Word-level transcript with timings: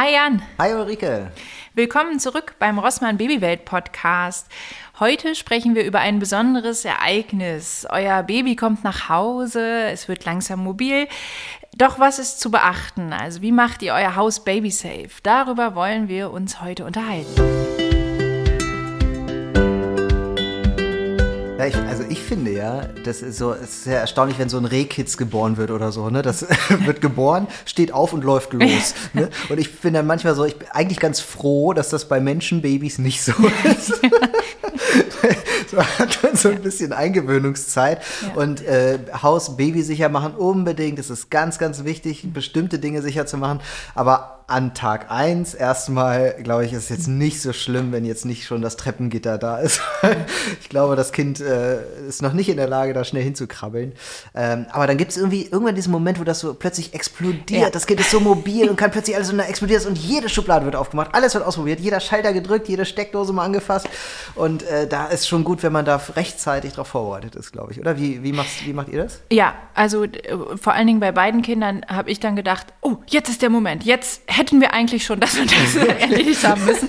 Hi 0.00 0.14
Jan. 0.14 0.40
Hi 0.58 0.72
Ulrike. 0.72 1.30
Willkommen 1.74 2.18
zurück 2.20 2.54
beim 2.58 2.78
Rossmann 2.78 3.18
Babywelt 3.18 3.66
Podcast. 3.66 4.46
Heute 4.98 5.34
sprechen 5.34 5.74
wir 5.74 5.84
über 5.84 5.98
ein 5.98 6.18
besonderes 6.18 6.86
Ereignis. 6.86 7.86
Euer 7.90 8.22
Baby 8.22 8.56
kommt 8.56 8.82
nach 8.82 9.10
Hause, 9.10 9.90
es 9.90 10.08
wird 10.08 10.24
langsam 10.24 10.64
mobil. 10.64 11.06
Doch 11.76 11.98
was 11.98 12.18
ist 12.18 12.40
zu 12.40 12.50
beachten? 12.50 13.12
Also 13.12 13.42
wie 13.42 13.52
macht 13.52 13.82
ihr 13.82 13.92
euer 13.92 14.16
Haus 14.16 14.42
baby 14.42 14.70
safe? 14.70 15.10
Darüber 15.22 15.74
wollen 15.74 16.08
wir 16.08 16.30
uns 16.30 16.62
heute 16.62 16.86
unterhalten. 16.86 17.79
Ja, 21.60 21.66
ich, 21.66 21.76
also 21.76 22.04
ich 22.08 22.20
finde 22.20 22.52
ja, 22.52 22.86
das 23.04 23.20
ist 23.20 23.36
so, 23.36 23.52
es 23.52 23.64
ist 23.64 23.84
sehr 23.84 24.00
erstaunlich, 24.00 24.38
wenn 24.38 24.48
so 24.48 24.56
ein 24.56 24.64
Rehkitz 24.64 25.18
geboren 25.18 25.58
wird 25.58 25.70
oder 25.70 25.92
so, 25.92 26.08
ne? 26.08 26.22
Das 26.22 26.46
wird 26.86 27.02
geboren, 27.02 27.48
steht 27.66 27.92
auf 27.92 28.14
und 28.14 28.24
läuft 28.24 28.54
los. 28.54 28.94
ne? 29.12 29.28
Und 29.50 29.60
ich 29.60 29.78
bin 29.78 29.92
dann 29.92 30.06
manchmal 30.06 30.34
so, 30.34 30.46
ich 30.46 30.56
bin 30.56 30.68
eigentlich 30.70 31.00
ganz 31.00 31.20
froh, 31.20 31.74
dass 31.74 31.90
das 31.90 32.08
bei 32.08 32.18
Menschenbabys 32.18 32.96
nicht 32.96 33.22
so 33.22 33.34
ist. 33.64 33.88
so 35.70 35.76
hat 35.76 36.22
man 36.22 36.34
so 36.34 36.48
ein 36.48 36.62
bisschen 36.62 36.94
Eingewöhnungszeit. 36.94 38.00
Ja. 38.22 38.40
Und 38.40 38.64
äh, 38.64 38.98
Haus 39.20 39.58
babysicher 39.58 40.08
machen 40.08 40.32
unbedingt. 40.36 40.98
Das 40.98 41.10
ist 41.10 41.30
ganz, 41.30 41.58
ganz 41.58 41.84
wichtig, 41.84 42.32
bestimmte 42.32 42.78
Dinge 42.78 43.02
sicher 43.02 43.26
zu 43.26 43.36
machen. 43.36 43.60
Aber 43.94 44.39
an 44.50 44.74
Tag 44.74 45.10
1 45.10 45.54
erstmal, 45.54 46.34
glaube 46.42 46.64
ich, 46.64 46.72
ist 46.72 46.84
es 46.84 46.88
jetzt 46.88 47.06
nicht 47.06 47.40
so 47.40 47.52
schlimm, 47.52 47.92
wenn 47.92 48.04
jetzt 48.04 48.24
nicht 48.24 48.44
schon 48.44 48.62
das 48.62 48.76
Treppengitter 48.76 49.38
da 49.38 49.58
ist. 49.58 49.80
ich 50.60 50.68
glaube, 50.68 50.96
das 50.96 51.12
Kind 51.12 51.40
äh, 51.40 51.78
ist 52.08 52.20
noch 52.20 52.32
nicht 52.32 52.48
in 52.48 52.56
der 52.56 52.68
Lage, 52.68 52.92
da 52.92 53.04
schnell 53.04 53.22
hinzukrabbeln. 53.22 53.92
Ähm, 54.34 54.66
aber 54.72 54.86
dann 54.86 54.96
gibt 54.96 55.12
es 55.12 55.16
irgendwie 55.16 55.44
irgendwann 55.44 55.76
diesen 55.76 55.92
Moment, 55.92 56.18
wo 56.18 56.24
das 56.24 56.40
so 56.40 56.54
plötzlich 56.54 56.94
explodiert. 56.94 57.62
Ja. 57.62 57.70
Das 57.70 57.86
Kind 57.86 58.00
ist 58.00 58.10
so 58.10 58.18
mobil 58.18 58.68
und 58.68 58.76
kann 58.76 58.90
plötzlich 58.90 59.14
alles 59.14 59.28
so 59.28 59.36
explodiert 59.36 59.86
und 59.86 59.96
jede 59.96 60.28
Schublade 60.28 60.64
wird 60.64 60.76
aufgemacht, 60.76 61.14
alles 61.14 61.34
wird 61.34 61.44
ausprobiert, 61.44 61.78
jeder 61.78 62.00
Schalter 62.00 62.32
gedrückt, 62.32 62.68
jede 62.68 62.84
Steckdose 62.84 63.32
mal 63.32 63.44
angefasst. 63.44 63.88
Und 64.34 64.64
äh, 64.64 64.88
da 64.88 65.06
ist 65.06 65.28
schon 65.28 65.44
gut, 65.44 65.62
wenn 65.62 65.72
man 65.72 65.84
da 65.84 66.00
rechtzeitig 66.16 66.72
darauf 66.72 66.88
vorbereitet 66.88 67.36
ist, 67.36 67.52
glaube 67.52 67.72
ich. 67.72 67.80
Oder 67.80 67.98
wie, 67.98 68.22
wie, 68.22 68.32
machst, 68.32 68.66
wie 68.66 68.72
macht 68.72 68.88
ihr 68.88 69.04
das? 69.04 69.20
Ja, 69.30 69.54
also 69.74 70.04
äh, 70.04 70.36
vor 70.60 70.72
allen 70.72 70.86
Dingen 70.86 71.00
bei 71.00 71.12
beiden 71.12 71.42
Kindern 71.42 71.82
habe 71.88 72.10
ich 72.10 72.18
dann 72.18 72.34
gedacht, 72.34 72.66
oh, 72.80 72.96
jetzt 73.06 73.28
ist 73.28 73.42
der 73.42 73.50
Moment, 73.50 73.84
jetzt 73.84 74.22
hätten 74.40 74.60
wir 74.60 74.72
eigentlich 74.72 75.04
schon 75.04 75.20
das 75.20 75.38
und 75.38 75.52
das 75.52 75.76
erledigt 76.00 76.46
haben 76.46 76.64
müssen. 76.64 76.88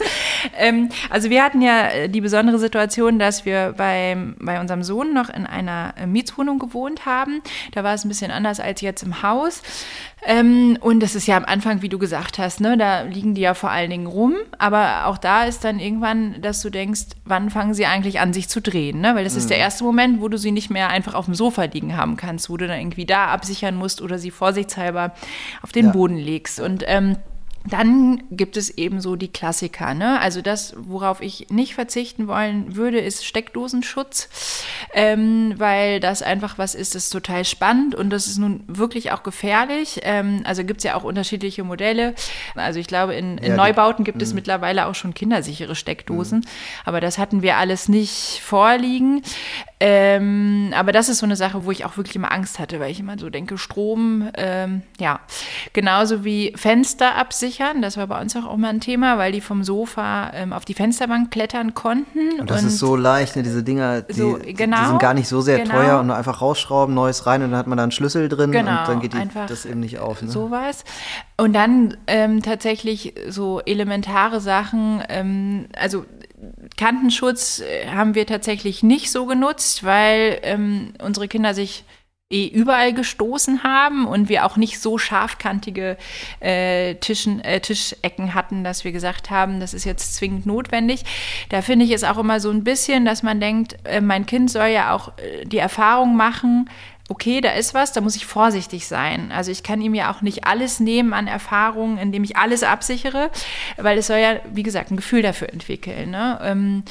Ähm, 0.58 0.90
also 1.10 1.30
wir 1.30 1.44
hatten 1.44 1.62
ja 1.62 1.90
äh, 1.90 2.10
die 2.10 2.22
besondere 2.22 2.58
Situation, 2.58 3.20
dass 3.20 3.46
wir 3.46 3.74
beim, 3.78 4.36
bei 4.40 4.60
unserem 4.60 4.84
Sohn 4.84 5.14
noch 5.14 5.30
in 5.30 5.46
einer 5.46 5.94
äh, 5.98 6.08
Mietswohnung 6.08 6.60
gewohnt 6.60 7.06
haben. 7.06 7.42
Da 7.74 7.84
war 7.84 7.94
es 7.94 8.06
ein 8.06 8.10
bisschen 8.10 8.32
anders 8.32 8.60
als 8.60 8.82
jetzt 8.82 9.04
im 9.04 9.22
Haus. 9.22 9.62
Ähm, 10.24 10.78
und 10.80 11.02
das 11.02 11.16
ist 11.16 11.28
ja 11.28 11.36
am 11.36 11.46
Anfang, 11.46 11.82
wie 11.82 11.90
du 11.90 11.98
gesagt 12.00 12.38
hast, 12.38 12.62
ne, 12.62 12.78
da 12.78 13.02
liegen 13.02 13.34
die 13.34 13.42
ja 13.42 13.54
vor 13.54 13.72
allen 13.72 13.90
Dingen 13.90 14.08
rum. 14.08 14.36
Aber 14.58 15.08
auch 15.08 15.18
da 15.18 15.44
ist 15.44 15.64
dann 15.64 15.80
irgendwann, 15.80 16.42
dass 16.42 16.62
du 16.62 16.70
denkst, 16.70 17.08
wann 17.26 17.50
fangen 17.50 17.74
sie 17.74 17.86
eigentlich 17.86 18.20
an, 18.20 18.32
sich 18.32 18.48
zu 18.48 18.62
drehen? 18.62 19.02
Ne? 19.02 19.16
Weil 19.16 19.26
das 19.26 19.34
mhm. 19.34 19.40
ist 19.40 19.50
der 19.50 19.58
mhm. 19.58 19.64
erste 19.64 19.84
Moment, 19.84 20.22
wo 20.22 20.30
du 20.30 20.38
sie 20.38 20.52
nicht 20.52 20.70
mehr 20.70 20.90
einfach 20.90 21.16
auf 21.16 21.26
dem 21.26 21.36
Sofa 21.36 21.66
liegen 21.66 21.98
haben 21.98 22.16
kannst, 22.16 22.50
wo 22.50 22.56
du 22.56 22.68
dann 22.68 22.80
irgendwie 22.80 23.06
da 23.06 23.28
absichern 23.28 23.76
musst 23.76 24.02
oder 24.02 24.20
sie 24.20 24.32
vorsichtshalber 24.32 25.14
auf 25.64 25.72
den 25.72 25.88
ja. 25.88 25.92
Boden 25.92 26.18
legst. 26.18 26.60
Und 26.60 26.84
ähm, 26.88 27.18
dann 27.66 28.23
gibt 28.31 28.58
es 28.58 28.70
eben 28.70 29.02
so 29.02 29.16
die 29.16 29.28
Klassiker. 29.28 29.94
Ne? 29.94 30.20
Also 30.20 30.42
das, 30.42 30.73
worauf 30.78 31.22
ich 31.22 31.48
nicht 31.50 31.76
verzichten 31.76 32.28
wollen 32.28 32.76
würde, 32.76 33.00
ist 33.00 33.26
Steckdosenschutz, 33.26 34.30
ähm, 34.94 35.53
weil 35.58 36.00
das 36.00 36.23
einfach 36.23 36.58
was 36.58 36.73
ist, 36.73 36.95
das 36.95 37.06
ist 37.06 37.09
total 37.12 37.45
spannend 37.45 37.94
und 37.94 38.09
das 38.09 38.28
ist 38.28 38.40
nun 38.40 38.64
wirklich 38.68 39.12
auch 39.12 39.22
gefährlich. 39.23 40.00
Ähm, 40.03 40.42
also 40.44 40.64
gibt 40.64 40.80
es 40.80 40.86
ja 40.86 40.95
auch 40.95 41.03
unterschiedliche 41.03 41.64
Modelle. 41.64 42.16
Also 42.56 42.80
ich 42.80 42.88
glaube, 42.88 43.14
in, 43.14 43.38
in 43.38 43.52
ja, 43.52 43.56
Neubauten 43.56 44.06
gibt 44.06 44.22
die, 44.22 44.23
es 44.23 44.31
mhm. 44.31 44.38
mittlerweile 44.38 44.88
auch 44.88 44.96
schon 44.96 45.14
kindersichere 45.14 45.75
Steckdosen, 45.75 46.40
mh. 46.40 46.46
aber 46.86 47.00
das 47.00 47.18
hatten 47.18 47.42
wir 47.44 47.58
alles 47.58 47.88
nicht 47.90 48.42
vorliegen. 48.44 49.22
Ähm, 49.84 50.74
aber 50.78 50.92
das 50.92 51.09
ist 51.09 51.18
so 51.18 51.25
eine 51.25 51.36
Sache, 51.36 51.66
wo 51.66 51.72
ich 51.72 51.86
auch 51.86 51.97
wirklich 51.97 52.16
immer 52.16 52.31
Angst 52.31 52.59
hatte, 52.59 52.80
weil 52.80 52.92
ich 52.92 53.00
immer 53.00 53.18
so 53.18 53.31
denke, 53.31 53.58
Strom, 53.58 54.30
ähm, 54.36 54.84
ja, 55.00 55.22
genauso 55.74 56.24
wie 56.24 56.53
Fenster 56.56 57.16
absichern, 57.16 57.81
das 57.81 57.97
war 57.97 58.06
bei 58.06 58.22
uns 58.22 58.36
auch 58.36 58.53
immer 58.53 58.68
ein 58.68 58.80
Thema, 58.80 59.18
weil 59.18 59.31
die 59.31 59.42
vom 59.42 59.64
Sofa 59.64 60.34
ähm, 60.36 60.53
auf 60.53 60.66
die 60.66 60.75
Fensterbank 60.75 61.31
klettern 61.31 61.74
konnten. 61.74 62.40
Und 62.40 62.52
das 62.52 62.62
und 62.62 62.68
ist 62.68 62.78
so 62.78 62.96
leicht, 62.96 63.36
ne, 63.36 63.42
diese 63.42 63.64
Dinger, 63.64 64.03
die, 64.03 64.14
so, 64.14 64.38
genau, 64.46 64.81
die, 64.81 64.88
sind 64.90 65.00
gar 65.00 65.16
nicht 65.16 65.28
so 65.28 65.42
sehr 65.42 65.58
genau. 65.58 65.74
teuer 65.74 66.00
und 66.00 66.06
nur 66.06 66.16
einfach 66.16 66.42
rausschrauben, 66.42 66.94
neues 66.94 67.25
rein 67.25 67.42
und 67.42 67.50
dann 67.50 67.58
hat 67.58 67.66
man 67.66 67.78
da 67.78 67.81
einen 67.81 67.92
Schlüssel 67.92 68.30
drin 68.30 68.52
genau, 68.52 68.81
und 68.81 68.88
dann 68.88 69.00
geht 69.00 69.13
die, 69.16 69.30
das 69.48 69.66
eben 69.66 69.80
nicht 69.80 69.98
auf. 69.98 70.22
Ne? 70.22 70.30
Sowas. 70.30 70.84
Und 71.38 71.53
dann 71.53 71.98
ähm, 72.06 72.44
tatsächlich 72.44 73.16
so 73.30 73.62
elementare 73.62 74.42
Sachen, 74.42 75.02
ähm, 75.09 75.66
also 75.75 76.06
Kantenschutz 76.78 77.59
äh, 77.59 77.88
haben 77.88 78.16
wir 78.16 78.25
tatsächlich 78.25 78.84
nicht 78.84 79.12
so 79.12 79.25
genutzt, 79.25 79.84
weil 79.84 80.40
ähm, 80.44 80.94
unsere 81.02 81.28
Kinder 81.28 81.53
sich 81.53 81.84
eh 82.31 82.47
überall 82.47 82.94
gestoßen 82.94 83.63
haben 83.63 84.07
und 84.07 84.29
wir 84.29 84.46
auch 84.46 84.57
nicht 84.57 84.80
so 84.80 84.97
scharfkantige 84.97 85.97
äh, 86.40 86.96
Tischen, 86.96 87.41
äh, 87.41 87.59
Tischecken 87.59 88.34
hatten, 88.34 88.63
dass 88.63 88.84
wir 88.84 88.91
gesagt 88.91 89.30
haben, 89.30 89.59
das 89.59 89.74
ist 89.74 89.85
jetzt 89.85 90.16
zwingend 90.16 90.46
notwendig. 90.46 91.03
Da 91.50 91.62
finde 91.62 91.85
ich 91.85 91.91
es 91.91 92.03
auch 92.03 92.18
immer 92.18 92.40
so 92.40 92.50
ein 92.50 92.63
bisschen, 92.63 93.06
dass 93.06 93.22
man 93.22 93.40
denkt, 93.40 93.78
äh, 93.84 94.01
mein 94.01 94.25
Kind 94.25 94.50
soll 94.50 94.68
ja 94.68 94.96
auch 94.96 95.09
äh, 95.18 95.46
die 95.46 95.57
Erfahrung 95.57 96.16
machen, 96.16 96.69
okay, 97.12 97.42
da 97.42 97.52
ist 97.52 97.74
was, 97.74 97.92
da 97.92 98.00
muss 98.00 98.16
ich 98.16 98.26
vorsichtig 98.26 98.88
sein. 98.88 99.34
Also 99.34 99.52
ich 99.52 99.64
kann 99.64 99.82
ihm 99.82 99.94
ja 99.94 100.10
auch 100.10 100.22
nicht 100.22 100.46
alles 100.46 100.80
nehmen 100.80 101.14
an 101.14 101.28
Erfahrungen, 101.28 101.98
indem 101.98 102.24
ich 102.24 102.38
alles 102.38 102.64
absichere, 102.64 103.30
weil 103.76 103.98
es 103.98 104.08
soll 104.08 104.20
ja, 104.20 104.40
wie 104.54 104.64
gesagt, 104.64 104.92
ein 104.92 104.96
Gefühl 104.96 105.22
dafür 105.22 105.50
entwickeln. 105.50 106.10
Ne? 106.10 106.40
Ähm, 106.42 106.84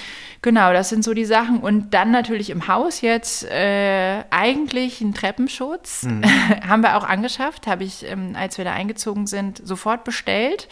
genau, 0.43 0.75
das 0.75 0.91
sind 0.91 1.05
so 1.05 1.15
die 1.15 1.25
Sachen. 1.25 1.61
Und 1.61 1.95
dann 1.95 2.11
natürlich 2.11 2.51
im 2.51 2.69
Haus 2.69 3.01
jetzt 3.01 3.45
äh, 3.45 4.23
eigentlich 4.29 5.01
einen 5.01 5.15
Treppenschutz. 5.15 6.03
Mhm. 6.03 6.23
haben 6.69 6.83
wir 6.83 6.99
auch 6.99 7.05
angeschafft, 7.05 7.67
habe 7.67 7.85
ich, 7.85 8.05
ähm, 8.07 8.35
als 8.37 8.59
wir 8.59 8.67
da 8.67 8.75
eingezogen 8.75 9.27
sind, 9.27 9.63
sofort 9.65 10.05
bestellt. 10.05 10.69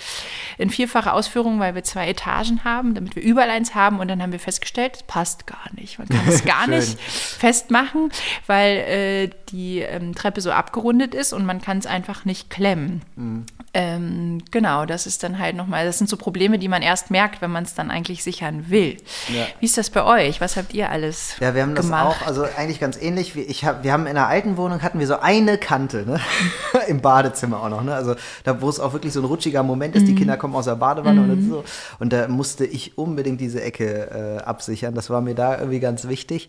In 0.59 0.69
vierfacher 0.69 1.15
Ausführung, 1.15 1.59
weil 1.59 1.75
wir 1.75 1.85
zwei 1.85 2.07
Etagen 2.09 2.65
haben, 2.65 2.95
damit 2.95 3.17
wir 3.17 3.23
überall 3.23 3.49
eins 3.49 3.75
haben. 3.75 3.99
Und 3.99 4.09
dann 4.09 4.23
haben 4.23 4.33
wir 4.33 4.41
festgestellt, 4.41 4.97
es 4.97 5.03
passt 5.05 5.47
gar 5.47 5.73
nicht. 5.75 5.99
Man 5.99 6.07
kann 6.07 6.29
es 6.29 6.45
gar 6.45 6.67
nicht 6.67 7.01
festmachen, 7.01 8.11
weil 8.47 8.77
äh, 8.77 9.31
die 9.51 9.81
ähm, 9.81 10.15
Treppe 10.15 10.41
so 10.41 10.51
abgerundet 10.51 11.15
ist 11.15 11.33
und 11.33 11.47
man 11.47 11.61
kann 11.61 11.79
es 11.79 11.87
einfach 11.87 12.25
nicht 12.25 12.51
klemmen. 12.51 13.03
Mhm. 13.17 13.47
Ähm, 13.75 14.43
genau, 14.51 14.87
das 14.87 15.07
ist 15.07 15.23
dann 15.23 15.39
halt 15.39 15.55
nochmal, 15.55 15.85
das 15.85 15.99
sind 15.99 16.09
so 16.09 16.17
Probleme, 16.17 16.59
die 16.59 16.69
man 16.69 16.83
erst 16.83 17.11
merkt, 17.11 17.43
wenn 17.43 17.51
man 17.51 17.65
es 17.65 17.75
dann 17.75 17.91
eigentlich 17.91 18.23
sichern 18.25 18.71
will. 18.71 18.97
Ja. 19.29 19.47
Wie 19.61 19.67
ist 19.67 19.77
das 19.77 19.91
bei 19.91 20.05
euch? 20.05 20.41
Was 20.41 20.57
habt 20.57 20.73
ihr 20.75 20.91
alles 20.91 21.37
Ja, 21.39 21.55
wir 21.55 21.63
haben 21.63 21.75
gemacht? 21.75 22.17
das 22.17 22.23
auch, 22.23 22.27
also 22.27 22.47
eigentlich 22.57 22.81
ganz 22.81 23.01
ähnlich. 23.01 23.37
Ich 23.37 23.65
hab, 23.65 23.85
wir 23.85 23.93
haben 23.93 24.07
in 24.07 24.15
der 24.15 24.27
alten 24.27 24.57
Wohnung 24.57 24.83
hatten 24.83 24.99
wir 24.99 25.07
so 25.07 25.19
eine 25.19 25.59
Kante, 25.59 26.05
ne? 26.07 26.21
im 26.89 27.01
Badezimmer 27.01 27.63
auch 27.63 27.69
noch, 27.69 27.83
ne? 27.83 27.95
also 27.95 28.15
da, 28.45 28.61
wo 28.61 28.69
es 28.69 28.81
auch 28.81 28.93
wirklich 28.93 29.13
so 29.13 29.21
ein 29.21 29.27
rutschiger 29.27 29.63
Moment 29.63 29.97
ist, 29.97 30.03
mhm. 30.03 30.07
die 30.07 30.15
Kinder 30.15 30.37
kommen 30.37 30.55
aus 30.55 30.65
der 30.65 30.77
Badewanne 30.77 31.21
mhm. 31.21 31.31
und 31.31 31.49
so 31.49 31.65
und 31.99 32.13
da 32.13 32.27
musste 32.29 32.65
ich 32.65 32.97
unbedingt 32.97 33.41
diese 33.41 33.63
Ecke 33.63 34.39
äh, 34.39 34.43
absichern. 34.43 34.95
Das 34.95 35.11
war 35.11 35.21
mir 35.21 35.35
da 35.35 35.59
irgendwie 35.59 35.81
ganz 35.81 36.09
wichtig. 36.09 36.49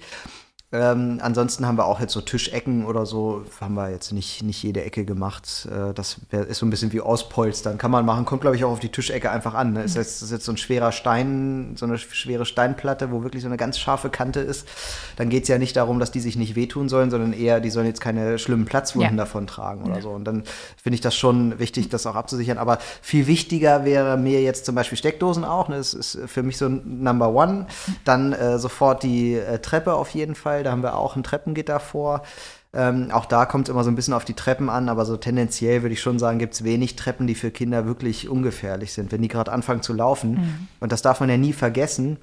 Ähm, 0.71 1.19
ansonsten 1.23 1.65
haben 1.65 1.79
wir 1.79 1.85
auch 1.85 1.99
jetzt 1.99 2.13
so 2.13 2.21
Tischecken 2.21 2.85
oder 2.85 3.07
so, 3.07 3.43
haben 3.59 3.73
wir 3.73 3.89
jetzt 3.89 4.11
nicht, 4.11 4.43
nicht 4.43 4.61
jede 4.61 4.83
Ecke 4.83 5.03
gemacht. 5.03 5.67
Äh, 5.71 5.95
das 5.95 6.17
wär, 6.29 6.45
ist 6.45 6.59
so 6.59 6.65
ein 6.67 6.69
bisschen 6.69 6.93
wie 6.93 7.01
auspolstern. 7.01 7.79
Kann 7.79 7.89
man 7.89 8.05
machen, 8.05 8.25
kommt 8.25 8.41
glaube 8.41 8.55
ich 8.55 8.63
auch 8.63 8.71
auf 8.73 8.79
die 8.79 8.89
Tischecke 8.89 9.31
einfach 9.31 9.55
an. 9.55 9.73
Ne? 9.73 9.83
Ist, 9.83 9.95
mhm. 9.95 10.01
jetzt, 10.01 10.21
ist 10.21 10.31
jetzt 10.31 10.45
so 10.45 10.51
ein 10.51 10.57
schwerer 10.57 10.91
Stein, 10.91 11.73
so 11.75 11.87
eine 11.87 11.97
schwere 11.97 12.45
Steinplatte, 12.45 13.09
wo 13.09 13.23
wirklich 13.23 13.41
so 13.41 13.49
eine 13.49 13.57
ganz 13.57 13.79
scharfe 13.79 14.11
Kante 14.11 14.41
ist. 14.41 14.67
Dann 15.15 15.29
geht 15.29 15.43
es 15.43 15.49
ja 15.49 15.57
nicht 15.57 15.75
darum, 15.75 15.99
dass 15.99 16.11
die 16.11 16.19
sich 16.19 16.35
nicht 16.35 16.55
wehtun 16.55 16.87
sollen, 16.87 17.09
sondern 17.09 17.33
eher, 17.33 17.61
die 17.61 17.71
sollen 17.71 17.87
jetzt 17.87 18.01
keine 18.01 18.37
schlimmen 18.37 18.65
Platzwunden 18.65 19.17
ja. 19.17 19.23
davon 19.23 19.47
tragen 19.47 19.85
oder 19.85 19.95
ja. 19.95 20.01
so. 20.01 20.11
Und 20.11 20.25
dann 20.25 20.43
finde 20.77 20.93
ich 20.93 21.01
das 21.01 21.15
schon 21.15 21.57
wichtig, 21.57 21.89
das 21.89 22.05
auch 22.05 22.15
abzusichern. 22.15 22.59
Aber 22.59 22.77
viel 23.01 23.25
wichtiger 23.25 23.85
wäre 23.85 24.17
mir 24.17 24.43
jetzt 24.43 24.65
zum 24.65 24.75
Beispiel 24.75 24.99
Steckdosen 24.99 25.45
auch. 25.45 25.67
Ne? 25.67 25.77
Das 25.77 25.95
ist 25.95 26.19
für 26.27 26.43
mich 26.43 26.57
so 26.57 26.67
ein 26.67 27.01
Number 27.01 27.33
One. 27.33 27.65
Dann 28.05 28.33
äh, 28.33 28.59
sofort 28.59 29.01
die 29.01 29.33
äh, 29.33 29.57
Treppe 29.57 29.95
auf 29.95 30.11
jeden 30.11 30.35
Fall 30.35 30.58
Fall. 30.59 30.63
Da 30.63 30.71
haben 30.71 30.83
wir 30.83 30.95
auch 30.95 31.15
ein 31.15 31.23
Treppengitter 31.23 31.79
vor. 31.79 32.23
Ähm, 32.71 33.09
auch 33.11 33.25
da 33.25 33.45
kommt 33.45 33.67
es 33.67 33.73
immer 33.73 33.83
so 33.83 33.89
ein 33.89 33.95
bisschen 33.95 34.13
auf 34.13 34.25
die 34.25 34.35
Treppen 34.35 34.69
an, 34.69 34.89
aber 34.89 35.05
so 35.05 35.17
tendenziell 35.17 35.81
würde 35.81 35.93
ich 35.93 36.01
schon 36.01 36.19
sagen, 36.19 36.37
gibt 36.37 36.53
es 36.53 36.63
wenig 36.63 36.95
Treppen, 36.95 37.25
die 37.25 37.33
für 37.33 37.49
Kinder 37.49 37.85
wirklich 37.85 38.29
ungefährlich 38.29 38.93
sind, 38.93 39.11
wenn 39.11 39.23
die 39.23 39.27
gerade 39.27 39.51
anfangen 39.51 39.81
zu 39.81 39.93
laufen. 39.93 40.31
Mhm. 40.31 40.67
Und 40.79 40.91
das 40.91 41.01
darf 41.01 41.19
man 41.19 41.29
ja 41.29 41.37
nie 41.37 41.53
vergessen. 41.53 42.17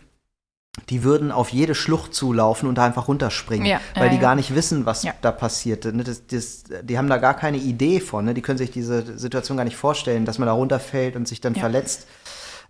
Die 0.91 1.03
würden 1.03 1.33
auf 1.33 1.49
jede 1.49 1.75
Schlucht 1.75 2.15
zulaufen 2.15 2.69
und 2.69 2.77
da 2.77 2.85
einfach 2.85 3.09
runterspringen, 3.09 3.67
ja, 3.67 3.81
weil 3.95 4.09
äh, 4.09 4.11
die 4.11 4.19
gar 4.19 4.35
nicht 4.35 4.55
wissen, 4.55 4.85
was 4.85 5.05
ja. 5.05 5.15
da 5.23 5.33
passiert. 5.33 5.87
Ne? 5.87 6.05
Das, 6.05 6.27
das, 6.27 6.65
die 6.83 6.99
haben 6.99 7.09
da 7.09 7.17
gar 7.17 7.33
keine 7.33 7.57
Idee 7.57 7.99
von. 7.99 8.27
Ne? 8.27 8.35
Die 8.35 8.43
können 8.43 8.59
sich 8.59 8.71
diese 8.71 9.19
Situation 9.19 9.57
gar 9.57 9.65
nicht 9.65 9.79
vorstellen, 9.79 10.27
dass 10.27 10.39
man 10.39 10.47
da 10.47 10.53
runterfällt 10.53 11.17
und 11.17 11.27
sich 11.27 11.41
dann 11.41 11.55
ja. 11.55 11.61
verletzt. 11.61 12.07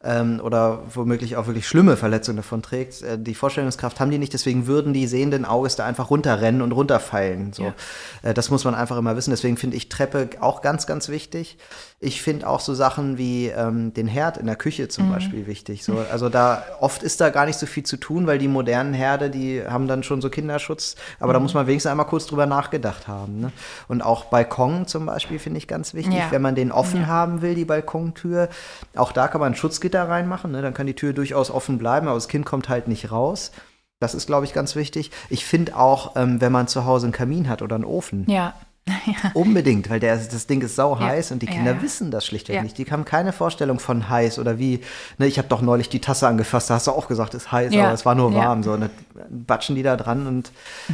Ähm, 0.02 0.40
oder 0.42 0.82
womöglich 0.94 1.36
auch 1.36 1.46
wirklich 1.46 1.66
schlimme 1.66 1.96
Verletzungen 1.96 2.36
davon 2.36 2.62
trägt. 2.62 3.02
Äh, 3.02 3.18
die 3.18 3.34
Vorstellungskraft 3.34 4.00
haben 4.00 4.10
die 4.10 4.18
nicht, 4.18 4.32
deswegen 4.32 4.66
würden 4.66 4.92
die 4.92 5.06
sehenden 5.06 5.44
Auges 5.44 5.76
da 5.76 5.84
einfach 5.84 6.10
runterrennen 6.10 6.62
und 6.62 6.72
runterfallen. 6.72 7.52
So. 7.52 7.64
Ja. 7.64 7.74
Äh, 8.22 8.34
das 8.34 8.50
muss 8.50 8.64
man 8.64 8.74
einfach 8.74 8.96
immer 8.96 9.16
wissen. 9.16 9.30
Deswegen 9.30 9.56
finde 9.56 9.76
ich 9.76 9.88
Treppe 9.88 10.30
auch 10.40 10.62
ganz, 10.62 10.86
ganz 10.86 11.08
wichtig. 11.08 11.58
Ich 11.98 12.20
finde 12.20 12.46
auch 12.46 12.60
so 12.60 12.74
Sachen 12.74 13.16
wie 13.16 13.46
ähm, 13.48 13.94
den 13.94 14.06
Herd 14.06 14.36
in 14.36 14.44
der 14.44 14.56
Küche 14.56 14.88
zum 14.88 15.08
mhm. 15.08 15.12
Beispiel 15.14 15.46
wichtig. 15.46 15.82
So, 15.82 16.04
also 16.10 16.28
da 16.28 16.62
oft 16.80 17.02
ist 17.02 17.22
da 17.22 17.30
gar 17.30 17.46
nicht 17.46 17.58
so 17.58 17.64
viel 17.64 17.84
zu 17.84 17.96
tun, 17.96 18.26
weil 18.26 18.38
die 18.38 18.48
modernen 18.48 18.92
Herde, 18.92 19.30
die 19.30 19.62
haben 19.66 19.88
dann 19.88 20.02
schon 20.02 20.20
so 20.20 20.28
Kinderschutz, 20.28 20.96
aber 21.20 21.28
mhm. 21.28 21.34
da 21.34 21.40
muss 21.40 21.54
man 21.54 21.66
wenigstens 21.66 21.90
einmal 21.90 22.06
kurz 22.06 22.26
drüber 22.26 22.44
nachgedacht 22.44 23.08
haben. 23.08 23.40
Ne? 23.40 23.52
Und 23.88 24.02
auch 24.02 24.26
Balkon 24.26 24.86
zum 24.86 25.06
Beispiel 25.06 25.38
finde 25.38 25.56
ich 25.56 25.68
ganz 25.68 25.94
wichtig, 25.94 26.18
ja. 26.18 26.30
wenn 26.30 26.42
man 26.42 26.54
den 26.54 26.70
offen 26.70 27.02
ja. 27.02 27.06
haben 27.06 27.40
will, 27.40 27.54
die 27.54 27.64
Balkontür. 27.64 28.50
Auch 28.94 29.12
da 29.12 29.26
kann 29.28 29.40
man 29.40 29.52
ein 29.52 29.56
Schutzgitter 29.56 30.06
reinmachen, 30.06 30.52
ne? 30.52 30.60
dann 30.60 30.74
kann 30.74 30.86
die 30.86 30.94
Tür 30.94 31.14
durchaus 31.14 31.50
offen 31.50 31.78
bleiben, 31.78 32.08
aber 32.08 32.16
das 32.16 32.28
Kind 32.28 32.44
kommt 32.44 32.68
halt 32.68 32.88
nicht 32.88 33.10
raus. 33.10 33.52
Das 34.00 34.14
ist, 34.14 34.26
glaube 34.26 34.44
ich, 34.44 34.52
ganz 34.52 34.76
wichtig. 34.76 35.10
Ich 35.30 35.46
finde 35.46 35.76
auch, 35.76 36.16
ähm, 36.16 36.42
wenn 36.42 36.52
man 36.52 36.68
zu 36.68 36.84
Hause 36.84 37.06
einen 37.06 37.14
Kamin 37.14 37.48
hat 37.48 37.62
oder 37.62 37.76
einen 37.76 37.84
Ofen, 37.84 38.26
ja. 38.28 38.54
Ja. 39.06 39.30
Unbedingt, 39.34 39.88
weil 39.88 40.00
der, 40.00 40.16
das 40.16 40.46
Ding 40.46 40.62
ist 40.62 40.74
sau 40.74 40.98
heiß 40.98 41.30
ja. 41.30 41.34
und 41.34 41.42
die 41.42 41.46
Kinder 41.46 41.74
ja, 41.74 41.82
wissen 41.82 42.10
das 42.10 42.26
schlichtweg 42.26 42.62
nicht. 42.62 42.76
Die 42.76 42.84
haben 42.84 43.04
keine 43.04 43.32
Vorstellung 43.32 43.78
von 43.78 44.08
heiß 44.08 44.38
oder 44.40 44.58
wie, 44.58 44.80
ne, 45.18 45.26
ich 45.26 45.38
habe 45.38 45.48
doch 45.48 45.62
neulich 45.62 45.88
die 45.88 46.00
Tasse 46.00 46.26
angefasst, 46.26 46.70
da 46.70 46.74
hast 46.74 46.86
du 46.88 46.90
auch 46.90 47.06
gesagt, 47.06 47.34
es 47.34 47.44
ist 47.44 47.52
heiß, 47.52 47.72
aber 47.72 47.92
es 47.92 48.04
war 48.04 48.14
nur 48.14 48.34
warm. 48.34 48.62
So, 48.62 48.72
und 48.72 48.80
dann 48.82 48.90
batschen 49.30 49.76
die 49.76 49.82
da 49.82 49.96
dran 49.96 50.26
und 50.26 50.50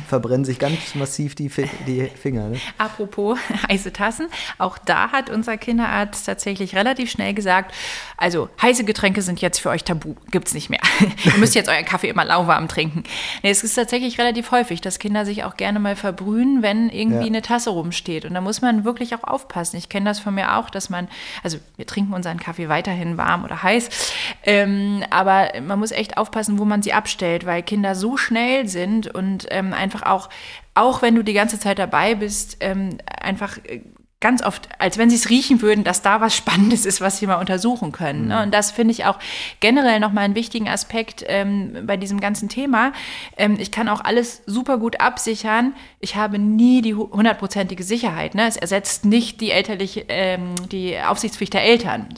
verbrennen 0.08 0.44
sich 0.44 0.58
ganz 0.58 0.94
massiv 0.94 1.34
die, 1.34 1.50
die 1.86 2.08
Finger. 2.08 2.48
Ne? 2.48 2.60
Apropos 2.78 3.38
heiße 3.68 3.92
Tassen, 3.92 4.28
auch 4.58 4.78
da 4.78 5.10
hat 5.10 5.30
unser 5.30 5.56
Kinderarzt 5.56 6.26
tatsächlich 6.26 6.76
relativ 6.76 7.10
schnell 7.10 7.34
gesagt, 7.34 7.74
also 8.16 8.48
heiße 8.60 8.84
Getränke 8.84 9.22
sind 9.22 9.40
jetzt 9.40 9.58
für 9.58 9.70
euch 9.70 9.84
tabu, 9.84 10.14
gibt 10.30 10.48
es 10.48 10.54
nicht 10.54 10.70
mehr. 10.70 10.80
Ihr 11.24 11.38
müsst 11.38 11.54
jetzt 11.54 11.68
euren 11.68 11.84
Kaffee 11.84 12.08
immer 12.08 12.24
lauwarm 12.24 12.68
trinken. 12.68 13.04
Nee, 13.42 13.50
es 13.50 13.64
ist 13.64 13.74
tatsächlich 13.74 14.18
relativ 14.18 14.50
häufig, 14.50 14.80
dass 14.80 14.98
Kinder 14.98 15.24
sich 15.24 15.44
auch 15.44 15.56
gerne 15.56 15.78
mal 15.78 15.96
verbrühen, 15.96 16.62
wenn 16.62 16.88
irgendwie 16.90 17.26
eine 17.26 17.42
Tasse 17.42 17.70
rum 17.70 17.81
rumsteht. 17.82 18.24
Und 18.24 18.34
da 18.34 18.40
muss 18.40 18.62
man 18.62 18.84
wirklich 18.84 19.14
auch 19.14 19.24
aufpassen. 19.24 19.76
Ich 19.76 19.88
kenne 19.88 20.06
das 20.06 20.20
von 20.20 20.34
mir 20.34 20.56
auch, 20.56 20.70
dass 20.70 20.88
man, 20.88 21.08
also 21.42 21.58
wir 21.76 21.86
trinken 21.86 22.14
unseren 22.14 22.38
Kaffee 22.38 22.68
weiterhin 22.68 23.16
warm 23.18 23.44
oder 23.44 23.62
heiß, 23.62 24.14
ähm, 24.44 25.04
aber 25.10 25.50
man 25.60 25.78
muss 25.78 25.90
echt 25.90 26.16
aufpassen, 26.16 26.58
wo 26.58 26.64
man 26.64 26.82
sie 26.82 26.92
abstellt, 26.92 27.44
weil 27.44 27.62
Kinder 27.62 27.94
so 27.94 28.16
schnell 28.16 28.68
sind 28.68 29.12
und 29.12 29.46
ähm, 29.50 29.72
einfach 29.72 30.02
auch, 30.02 30.28
auch 30.74 31.02
wenn 31.02 31.14
du 31.14 31.22
die 31.22 31.34
ganze 31.34 31.58
Zeit 31.58 31.78
dabei 31.78 32.14
bist, 32.14 32.56
ähm, 32.60 32.98
einfach 33.20 33.58
äh, 33.64 33.80
ganz 34.22 34.42
oft, 34.42 34.68
als 34.78 34.96
wenn 34.96 35.10
sie 35.10 35.16
es 35.16 35.28
riechen 35.28 35.60
würden, 35.60 35.84
dass 35.84 36.00
da 36.00 36.22
was 36.22 36.34
Spannendes 36.34 36.86
ist, 36.86 37.02
was 37.02 37.18
sie 37.18 37.26
mal 37.26 37.36
untersuchen 37.36 37.92
können. 37.92 38.28
Ne? 38.28 38.36
Mhm. 38.36 38.42
Und 38.44 38.54
das 38.54 38.70
finde 38.70 38.92
ich 38.92 39.04
auch 39.04 39.18
generell 39.60 40.00
nochmal 40.00 40.24
einen 40.24 40.34
wichtigen 40.34 40.68
Aspekt 40.68 41.22
ähm, 41.26 41.86
bei 41.86 41.98
diesem 41.98 42.20
ganzen 42.20 42.48
Thema. 42.48 42.92
Ähm, 43.36 43.56
ich 43.58 43.70
kann 43.70 43.90
auch 43.90 44.00
alles 44.00 44.42
super 44.46 44.78
gut 44.78 45.00
absichern. 45.00 45.74
Ich 46.00 46.16
habe 46.16 46.38
nie 46.38 46.80
die 46.80 46.94
hundertprozentige 46.94 47.82
Sicherheit. 47.82 48.34
Ne? 48.34 48.46
Es 48.46 48.56
ersetzt 48.56 49.04
nicht 49.04 49.42
die 49.42 49.50
elterliche, 49.50 50.06
ähm, 50.08 50.54
die 50.70 50.98
Aufsichtspflicht 50.98 51.52
der 51.52 51.64
Eltern. 51.64 52.08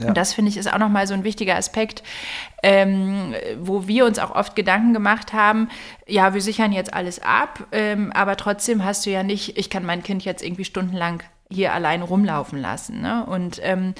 Ja. 0.00 0.08
Und 0.08 0.16
das 0.16 0.32
finde 0.32 0.50
ich 0.50 0.56
ist 0.56 0.72
auch 0.72 0.78
nochmal 0.78 1.06
so 1.06 1.14
ein 1.14 1.24
wichtiger 1.24 1.56
Aspekt, 1.56 2.02
ähm, 2.62 3.34
wo 3.60 3.86
wir 3.86 4.06
uns 4.06 4.18
auch 4.18 4.34
oft 4.34 4.56
Gedanken 4.56 4.94
gemacht 4.94 5.32
haben, 5.32 5.68
ja, 6.06 6.32
wir 6.32 6.40
sichern 6.40 6.72
jetzt 6.72 6.94
alles 6.94 7.20
ab, 7.22 7.66
ähm, 7.72 8.10
aber 8.12 8.36
trotzdem 8.36 8.82
hast 8.82 9.04
du 9.04 9.10
ja 9.10 9.22
nicht, 9.22 9.58
ich 9.58 9.68
kann 9.68 9.84
mein 9.84 10.02
Kind 10.02 10.24
jetzt 10.24 10.42
irgendwie 10.42 10.64
stundenlang 10.64 11.22
hier 11.50 11.72
allein 11.72 12.02
rumlaufen 12.02 12.60
lassen. 12.60 13.00
Ne? 13.00 13.26
Und 13.26 13.60
ähm, 13.62 13.94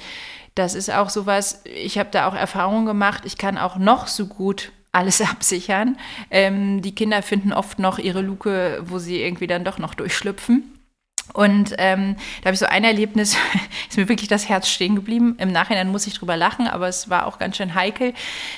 das 0.55 0.75
ist 0.75 0.91
auch 0.91 1.09
sowas, 1.09 1.61
ich 1.65 1.97
habe 1.97 2.09
da 2.11 2.27
auch 2.27 2.33
Erfahrungen 2.33 2.85
gemacht, 2.85 3.23
ich 3.25 3.37
kann 3.37 3.57
auch 3.57 3.77
noch 3.77 4.07
so 4.07 4.27
gut 4.27 4.71
alles 4.91 5.21
absichern. 5.29 5.97
Ähm, 6.29 6.81
die 6.81 6.95
Kinder 6.95 7.21
finden 7.21 7.53
oft 7.53 7.79
noch 7.79 7.99
ihre 7.99 8.21
Luke, 8.21 8.81
wo 8.85 8.99
sie 8.99 9.21
irgendwie 9.21 9.47
dann 9.47 9.63
doch 9.63 9.77
noch 9.77 9.93
durchschlüpfen. 9.93 10.80
Und 11.33 11.75
ähm, 11.77 12.15
da 12.41 12.47
habe 12.47 12.53
ich 12.53 12.59
so 12.59 12.65
ein 12.65 12.83
Erlebnis, 12.83 13.37
ist 13.89 13.97
mir 13.97 14.09
wirklich 14.09 14.27
das 14.27 14.49
Herz 14.49 14.67
stehen 14.67 14.95
geblieben. 14.95 15.35
Im 15.39 15.51
Nachhinein 15.51 15.89
muss 15.89 16.07
ich 16.07 16.13
drüber 16.13 16.35
lachen, 16.35 16.67
aber 16.67 16.87
es 16.87 17.09
war 17.09 17.25
auch 17.25 17.39
ganz 17.39 17.57
schön 17.57 17.73
heikel. 17.75 18.13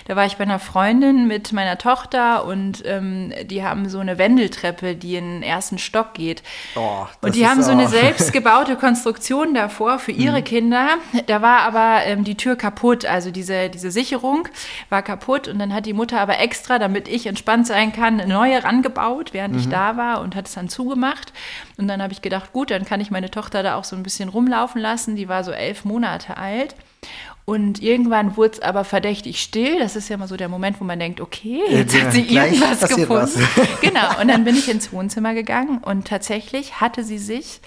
Da 0.06 0.16
war 0.16 0.26
ich 0.26 0.38
bei 0.38 0.44
einer 0.44 0.60
Freundin 0.60 1.28
mit 1.28 1.54
meiner 1.54 1.78
Tochter 1.78 2.46
und 2.46 2.84
ähm, 2.86 3.34
die 3.46 3.64
haben 3.64 3.90
so 3.90 4.00
eine 4.00 4.18
Wendeltreppe, 4.18 4.96
die 4.96 5.16
in 5.16 5.26
den 5.26 5.44
ersten 5.44 5.78
Stock 5.78 6.14
geht. 6.14 6.44
Oh, 6.76 7.06
und 7.22 7.36
die 7.36 7.48
haben 7.48 7.62
so 7.62 7.72
eine 7.72 7.88
selbstgebaute 7.90 8.76
Konstruktion 8.76 9.54
davor 9.54 10.00
für 10.00 10.12
ihre 10.12 10.40
mhm. 10.40 10.46
Kinder. 10.46 10.88
Da 11.28 11.42
war 11.42 11.62
aber 11.62 12.06
ähm, 12.06 12.24
die 12.24 12.36
Tür 12.36 12.56
kaputt, 12.56 13.06
also 13.06 13.32
diese, 13.32 13.70
diese 13.70 13.92
Sicherung 13.92 14.48
war 14.90 15.02
kaputt. 15.02 15.48
Und 15.48 15.60
dann 15.60 15.74
hat 15.74 15.86
die 15.86 15.94
Mutter 15.94 16.20
aber 16.20 16.40
extra, 16.40 16.80
damit 16.80 17.08
ich 17.08 17.28
entspannt 17.28 17.68
sein 17.68 17.94
kann, 17.94 18.20
eine 18.20 18.34
neue 18.34 18.64
rangebaut, 18.64 19.34
während 19.34 19.54
mhm. 19.54 19.60
ich 19.60 19.70
da 19.70 19.98
war 19.98 20.22
und 20.22 20.36
hat 20.36 20.48
es 20.48 20.54
dann 20.54 20.70
zugemacht. 20.70 21.34
Und 21.78 21.88
dann 21.88 22.02
habe 22.02 22.14
ich 22.14 22.22
gedacht, 22.22 22.52
gut, 22.54 22.72
dann 22.72 22.86
kann 22.86 23.02
ich 23.02 23.12
meine 23.12 23.30
Tochter 23.30 23.64
da 23.64 23.76
auch 23.76 23.84
so 23.84 23.96
ein 23.96 24.04
bisschen 24.04 24.30
rumlaufen 24.30 24.82
lassen. 24.82 25.16
Die 25.16 25.28
war 25.28 25.44
so 25.44 25.52
elf 25.52 25.84
Monate 25.84 26.38
alt. 26.38 26.76
Und 27.46 27.82
irgendwann 27.82 28.38
wurde 28.38 28.54
es 28.54 28.60
aber 28.62 28.86
verdächtig 28.86 29.42
still. 29.42 29.80
Das 29.80 29.98
ist 29.98 30.08
ja 30.08 30.16
immer 30.16 30.30
so 30.30 30.38
der 30.38 30.48
Moment, 30.48 30.80
wo 30.80 30.86
man 30.86 31.00
denkt, 31.00 31.20
okay, 31.20 31.62
jetzt 31.70 32.02
hat 32.02 32.14
sie 32.14 32.22
irgendwas 32.22 32.88
gefunden. 32.88 33.48
genau. 33.82 34.22
Und 34.22 34.30
dann 34.30 34.46
bin 34.46 34.56
ich 34.56 34.70
ins 34.70 34.94
Wohnzimmer 34.94 35.34
gegangen 35.34 35.80
und 35.80 36.08
tatsächlich 36.08 36.80
hatte 36.80 37.04
sie 37.04 37.18
sich 37.18 37.60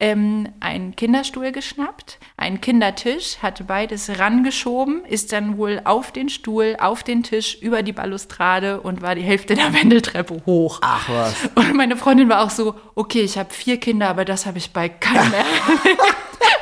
ähm, 0.00 0.48
einen 0.60 0.94
Kinderstuhl 0.94 1.50
geschnappt, 1.50 2.18
einen 2.36 2.60
Kindertisch, 2.60 3.38
hatte 3.42 3.64
beides 3.64 4.18
rangeschoben, 4.18 5.04
ist 5.04 5.32
dann 5.32 5.58
wohl 5.58 5.80
auf 5.84 6.12
den 6.12 6.28
Stuhl, 6.28 6.76
auf 6.78 7.02
den 7.02 7.24
Tisch, 7.24 7.58
über 7.60 7.82
die 7.82 7.92
Balustrade 7.92 8.80
und 8.80 9.02
war 9.02 9.16
die 9.16 9.22
Hälfte 9.22 9.54
der 9.54 9.72
Wendeltreppe 9.80 10.42
hoch. 10.46 10.78
Ach 10.82 11.08
was. 11.08 11.34
Und 11.56 11.74
meine 11.74 11.96
Freundin 11.96 12.28
war 12.28 12.44
auch 12.44 12.50
so, 12.50 12.74
okay, 12.94 13.22
ich 13.22 13.38
habe 13.38 13.52
vier 13.52 13.78
Kinder, 13.78 14.08
aber 14.08 14.24
das 14.24 14.46
habe 14.46 14.58
ich 14.58 14.72
bei 14.72 14.88
keinem 14.88 15.32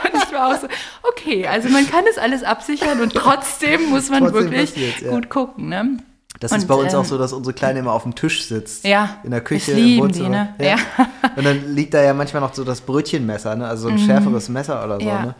Und 0.04 0.22
ich 0.22 0.32
war 0.32 0.54
auch 0.54 0.60
so, 0.60 0.68
okay, 1.02 1.46
also 1.46 1.68
man 1.68 1.88
kann 1.90 2.04
es 2.08 2.16
alles 2.16 2.42
absichern 2.42 3.00
und 3.00 3.12
trotzdem 3.12 3.90
muss 3.90 4.08
man 4.08 4.20
trotzdem 4.20 4.50
wirklich 4.50 5.00
ja. 5.00 5.10
gut 5.10 5.28
gucken. 5.28 5.68
Ne? 5.68 5.98
Das 6.40 6.52
und, 6.52 6.58
ist 6.58 6.66
bei 6.66 6.74
uns 6.74 6.92
ähm, 6.92 7.00
auch 7.00 7.04
so, 7.04 7.18
dass 7.18 7.32
unsere 7.32 7.54
Kleine 7.54 7.78
immer 7.78 7.92
auf 7.92 8.02
dem 8.02 8.14
Tisch 8.14 8.44
sitzt. 8.44 8.84
Ja. 8.84 9.18
In 9.24 9.30
der 9.30 9.40
Küche, 9.40 9.72
im 9.72 9.98
Wohnzimmer. 9.98 10.48
Die, 10.58 10.62
ne? 10.62 10.70
ja. 10.70 10.76
ja. 10.98 11.08
Und 11.36 11.44
dann 11.44 11.74
liegt 11.74 11.94
da 11.94 12.02
ja 12.02 12.12
manchmal 12.14 12.42
noch 12.42 12.54
so 12.54 12.64
das 12.64 12.80
Brötchenmesser, 12.80 13.56
ne? 13.56 13.66
also 13.66 13.84
so 13.84 13.88
ein 13.88 13.94
mhm. 13.94 14.06
schärferes 14.06 14.48
Messer 14.48 14.84
oder 14.84 15.00
so. 15.00 15.06
Ja. 15.06 15.26
Ne? 15.26 15.34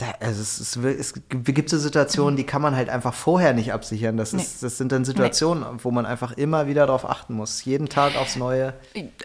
Da, 0.00 0.14
also 0.20 0.40
es, 0.40 0.60
es, 0.60 0.76
es, 0.76 1.12
gibt 1.44 1.68
so 1.68 1.76
Situationen, 1.76 2.36
die 2.36 2.44
kann 2.44 2.62
man 2.62 2.76
halt 2.76 2.88
einfach 2.88 3.12
vorher 3.12 3.52
nicht 3.52 3.72
absichern. 3.72 4.16
Das, 4.16 4.32
ist, 4.32 4.38
nee. 4.38 4.58
das 4.60 4.78
sind 4.78 4.92
dann 4.92 5.04
Situationen, 5.04 5.64
nee. 5.64 5.80
wo 5.82 5.90
man 5.90 6.06
einfach 6.06 6.30
immer 6.36 6.68
wieder 6.68 6.86
darauf 6.86 7.04
achten 7.04 7.34
muss. 7.34 7.64
Jeden 7.64 7.88
Tag 7.88 8.16
aufs 8.16 8.36
Neue. 8.36 8.74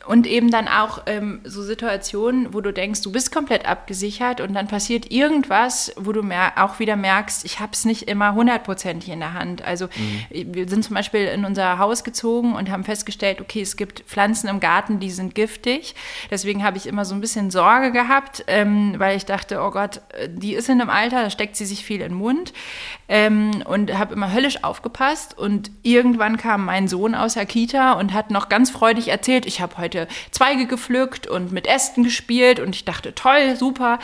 Und 0.08 0.26
eben 0.26 0.50
dann 0.50 0.68
auch 0.68 1.04
ähm, 1.06 1.42
so 1.44 1.62
Situationen, 1.62 2.56
wo 2.56 2.62
du 2.62 2.74
denkst, 2.74 3.04
du 3.04 3.12
bist 3.12 3.32
komplett 3.32 3.68
abgesichert 3.68 4.42
und 4.42 4.56
dann 4.56 4.68
passiert 4.68 5.12
irgendwas, 5.12 5.94
wo 5.96 6.12
du 6.12 6.24
auch 6.56 6.80
wieder 6.80 6.96
merkst, 6.96 7.46
ich 7.46 7.60
habe 7.60 7.74
es 7.74 7.86
nicht 7.86 8.10
immer 8.10 8.34
hundertprozentig 8.34 9.10
in 9.10 9.20
der 9.20 9.36
Hand. 9.36 9.64
Also 9.64 9.90
mhm. 10.32 10.56
wir 10.56 10.68
sind 10.68 10.84
zum 10.84 10.96
Beispiel 10.96 11.26
in 11.26 11.46
unser 11.46 11.78
Haus 11.78 12.04
gezogen 12.04 12.56
und 12.56 12.72
haben 12.72 12.84
festgestellt, 12.84 13.42
okay, 13.42 13.62
es 13.62 13.78
gibt 13.78 14.00
Pflanzen 14.08 14.48
im 14.48 14.60
Garten, 14.60 15.00
die 15.00 15.12
sind 15.12 15.36
giftig. 15.36 15.94
Deswegen 16.32 16.64
habe 16.64 16.78
ich 16.78 16.88
immer 16.88 17.06
so 17.06 17.14
ein 17.14 17.22
bisschen 17.22 17.52
Sorge 17.52 17.92
gehabt, 17.92 18.44
ähm, 18.48 18.96
weil 18.98 19.16
ich 19.16 19.26
dachte, 19.26 19.62
oh 19.62 19.70
Gott, 19.70 20.02
äh, 20.18 20.30
die 20.30 20.56
ist 20.56 20.63
ist 20.64 20.70
in 20.70 20.82
einem 20.82 20.90
Alter, 20.90 21.24
da 21.24 21.30
steckt 21.30 21.56
sie 21.56 21.66
sich 21.66 21.86
viel 21.86 22.02
in 22.02 22.10
den 22.10 22.18
Mund 22.18 22.54
ähm, 23.08 23.64
und 23.66 23.98
habe 23.98 24.14
immer 24.14 24.34
höllisch 24.34 24.64
aufgepasst. 24.64 25.38
Und 25.38 25.72
irgendwann 25.84 26.38
kam 26.38 26.66
mein 26.66 26.88
Sohn 26.88 27.16
aus 27.16 27.36
der 27.36 27.46
Kita 27.46 27.94
und 27.94 28.14
hat 28.14 28.32
noch 28.32 28.50
ganz 28.50 28.70
freudig 28.72 29.10
erzählt, 29.10 29.46
ich 29.46 29.62
habe 29.62 29.78
heute 29.78 30.08
Zweige 30.32 30.66
gepflückt 30.66 31.28
und 31.28 31.52
mit 31.52 31.68
Ästen 31.68 32.04
gespielt 32.04 32.60
und 32.60 32.76
ich 32.76 32.86
dachte, 32.86 33.14
toll, 33.14 33.56
super. 33.56 34.00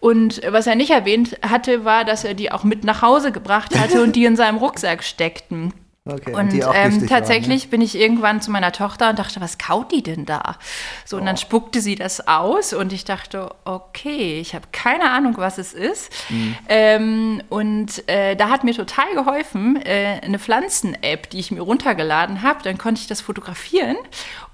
Und 0.00 0.40
was 0.48 0.66
er 0.66 0.74
nicht 0.74 0.90
erwähnt 0.90 1.38
hatte, 1.42 1.84
war, 1.84 2.04
dass 2.04 2.24
er 2.24 2.34
die 2.34 2.50
auch 2.50 2.64
mit 2.64 2.84
nach 2.84 3.02
Hause 3.02 3.32
gebracht 3.32 3.78
hatte 3.78 4.02
und 4.02 4.16
die 4.16 4.24
in 4.24 4.36
seinem 4.36 4.58
Rucksack 4.58 5.04
steckten. 5.04 5.72
Okay, 6.08 6.34
und, 6.34 6.54
ähm, 6.54 7.06
tatsächlich 7.06 7.62
waren, 7.62 7.66
ne? 7.66 7.70
bin 7.70 7.80
ich 7.82 7.94
irgendwann 7.94 8.40
zu 8.40 8.50
meiner 8.50 8.72
Tochter 8.72 9.10
und 9.10 9.18
dachte, 9.18 9.40
was 9.40 9.58
kaut 9.58 9.92
die 9.92 10.02
denn 10.02 10.24
da? 10.24 10.56
So, 11.04 11.16
oh. 11.16 11.20
und 11.20 11.26
dann 11.26 11.34
oh. 11.36 11.38
spuckte 11.38 11.80
sie 11.80 11.96
das 11.96 12.26
aus 12.26 12.72
und 12.72 12.92
ich 12.92 13.04
dachte, 13.04 13.50
okay, 13.64 14.40
ich 14.40 14.54
habe 14.54 14.66
keine 14.72 15.10
Ahnung, 15.10 15.34
was 15.36 15.58
es 15.58 15.74
ist. 15.74 16.10
Mhm. 16.30 16.56
Ähm, 16.68 17.42
und 17.50 18.08
äh, 18.08 18.36
da 18.36 18.48
hat 18.48 18.64
mir 18.64 18.74
total 18.74 19.12
geholfen, 19.14 19.76
äh, 19.84 20.20
eine 20.22 20.38
Pflanzen-App, 20.38 21.28
die 21.30 21.38
ich 21.40 21.50
mir 21.50 21.60
runtergeladen 21.60 22.42
habe. 22.42 22.62
Dann 22.62 22.78
konnte 22.78 23.02
ich 23.02 23.06
das 23.06 23.20
fotografieren 23.20 23.96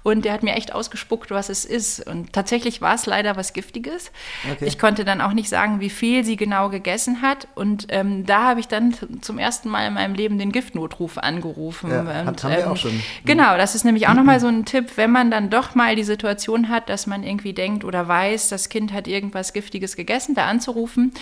und 0.05 0.23
der 0.23 0.33
hat 0.33 0.43
mir 0.43 0.53
echt 0.53 0.71
ausgespuckt, 0.71 1.31
was 1.31 1.49
es 1.49 1.65
ist. 1.65 2.05
Und 2.05 2.31
tatsächlich 2.31 2.79
war 2.79 2.93
es 2.93 3.07
leider 3.07 3.35
was 3.37 3.53
Giftiges. 3.53 4.11
Okay. 4.51 4.65
Ich 4.65 4.77
konnte 4.77 5.03
dann 5.03 5.19
auch 5.19 5.33
nicht 5.33 5.49
sagen, 5.49 5.79
wie 5.79 5.89
viel 5.89 6.23
sie 6.23 6.35
genau 6.35 6.69
gegessen 6.69 7.23
hat. 7.23 7.47
Und 7.55 7.87
ähm, 7.89 8.23
da 8.23 8.43
habe 8.43 8.59
ich 8.59 8.67
dann 8.67 8.93
zum 9.21 9.39
ersten 9.39 9.67
Mal 9.67 9.87
in 9.87 9.95
meinem 9.95 10.13
Leben 10.13 10.37
den 10.37 10.51
Giftnotruf 10.51 11.17
angerufen. 11.17 11.89
Ja, 11.89 12.01
und, 12.01 12.07
hat- 12.27 12.43
haben 12.43 12.51
wir 12.55 12.69
auch 12.71 12.77
schon. 12.77 13.01
Genau, 13.25 13.57
das 13.57 13.73
ist 13.73 13.83
nämlich 13.83 14.07
auch 14.07 14.13
nochmal 14.13 14.39
so 14.39 14.45
ein 14.47 14.63
Tipp, 14.65 14.91
wenn 14.95 15.09
man 15.09 15.31
dann 15.31 15.49
doch 15.49 15.73
mal 15.73 15.95
die 15.95 16.03
Situation 16.03 16.69
hat, 16.69 16.87
dass 16.87 17.07
man 17.07 17.23
irgendwie 17.23 17.53
denkt 17.53 17.83
oder 17.83 18.07
weiß, 18.07 18.49
das 18.49 18.69
Kind 18.69 18.93
hat 18.93 19.07
irgendwas 19.07 19.53
Giftiges 19.53 19.95
gegessen, 19.95 20.35
da 20.35 20.45
anzurufen. 20.45 21.13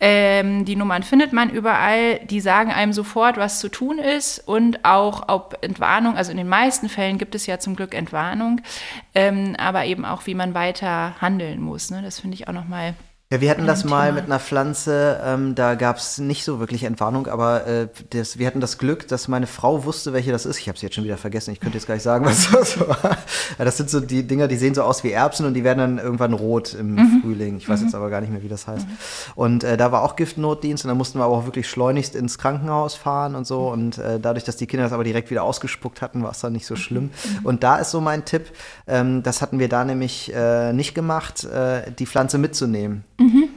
Ähm, 0.00 0.64
die 0.64 0.74
Nummern 0.74 1.04
findet 1.04 1.32
man 1.32 1.48
überall. 1.48 2.18
Die 2.24 2.40
sagen 2.40 2.72
einem 2.72 2.92
sofort, 2.92 3.36
was 3.36 3.60
zu 3.60 3.68
tun 3.68 4.00
ist 4.00 4.40
und 4.48 4.84
auch 4.84 5.28
ob 5.28 5.58
Entwarnung, 5.62 6.16
also 6.16 6.32
in 6.32 6.38
den 6.38 6.48
meisten 6.48 6.88
Fällen 6.88 7.18
gibt 7.18 7.36
es 7.36 7.46
ja 7.46 7.60
zum 7.60 7.76
Glück 7.76 7.94
Entwarnung, 7.94 8.31
ähm, 9.14 9.54
aber 9.58 9.84
eben 9.84 10.04
auch, 10.04 10.26
wie 10.26 10.34
man 10.34 10.54
weiter 10.54 11.20
handeln 11.20 11.60
muss. 11.60 11.90
Ne? 11.90 12.02
Das 12.02 12.20
finde 12.20 12.34
ich 12.34 12.48
auch 12.48 12.52
nochmal 12.52 12.94
Ja, 13.32 13.40
wir 13.40 13.48
hatten 13.48 13.66
das 13.66 13.84
mal 13.84 14.12
mit 14.12 14.26
einer 14.26 14.38
Pflanze, 14.38 15.18
ähm, 15.24 15.54
da 15.54 15.74
gab 15.74 15.96
es 15.96 16.18
nicht 16.18 16.44
so 16.44 16.60
wirklich 16.60 16.84
Entwarnung, 16.84 17.28
aber 17.28 17.66
äh, 17.66 17.88
das, 18.10 18.38
wir 18.38 18.46
hatten 18.46 18.60
das 18.60 18.76
Glück, 18.76 19.08
dass 19.08 19.26
meine 19.26 19.46
Frau 19.46 19.86
wusste, 19.86 20.12
welche 20.12 20.32
das 20.32 20.44
ist. 20.44 20.58
Ich 20.58 20.68
habe 20.68 20.78
sie 20.78 20.84
jetzt 20.84 20.96
schon 20.96 21.04
wieder 21.04 21.16
vergessen, 21.16 21.50
ich 21.50 21.58
könnte 21.58 21.78
jetzt 21.78 21.86
gar 21.86 21.94
nicht 21.94 22.02
sagen, 22.02 22.24
was 22.26 22.50
das 22.50 22.78
war. 22.78 23.16
Das 23.56 23.78
sind 23.78 23.88
so 23.88 24.00
die 24.00 24.26
Dinger, 24.26 24.48
die 24.48 24.56
sehen 24.56 24.74
so 24.74 24.82
aus 24.82 25.02
wie 25.02 25.12
Erbsen 25.12 25.46
und 25.46 25.54
die 25.54 25.64
werden 25.64 25.78
dann 25.78 25.98
irgendwann 25.98 26.34
rot 26.34 26.74
im 26.74 26.92
Mhm. 26.96 27.22
Frühling. 27.22 27.56
Ich 27.56 27.66
weiß 27.70 27.80
jetzt 27.80 27.94
aber 27.94 28.10
gar 28.10 28.20
nicht 28.20 28.30
mehr, 28.30 28.42
wie 28.42 28.50
das 28.50 28.66
heißt. 28.66 28.86
Und 29.34 29.64
äh, 29.64 29.78
da 29.78 29.92
war 29.92 30.02
auch 30.02 30.16
Giftnotdienst 30.16 30.84
und 30.84 30.90
da 30.90 30.94
mussten 30.94 31.18
wir 31.18 31.24
aber 31.24 31.34
auch 31.38 31.46
wirklich 31.46 31.70
schleunigst 31.70 32.14
ins 32.14 32.36
Krankenhaus 32.36 32.96
fahren 32.96 33.34
und 33.34 33.46
so. 33.46 33.68
Und 33.68 33.96
äh, 33.96 34.20
dadurch, 34.20 34.44
dass 34.44 34.58
die 34.58 34.66
Kinder 34.66 34.84
das 34.84 34.92
aber 34.92 35.04
direkt 35.04 35.30
wieder 35.30 35.44
ausgespuckt 35.44 36.02
hatten, 36.02 36.22
war 36.22 36.32
es 36.32 36.40
dann 36.40 36.52
nicht 36.52 36.66
so 36.66 36.76
schlimm. 36.76 37.08
Und 37.44 37.62
da 37.64 37.76
ist 37.78 37.92
so 37.92 38.02
mein 38.02 38.26
Tipp, 38.26 38.50
ähm, 38.86 39.22
das 39.22 39.40
hatten 39.40 39.58
wir 39.58 39.70
da 39.70 39.86
nämlich 39.86 40.30
äh, 40.34 40.74
nicht 40.74 40.94
gemacht, 40.94 41.44
äh, 41.44 41.90
die 41.98 42.04
Pflanze 42.04 42.36
mitzunehmen. 42.36 43.04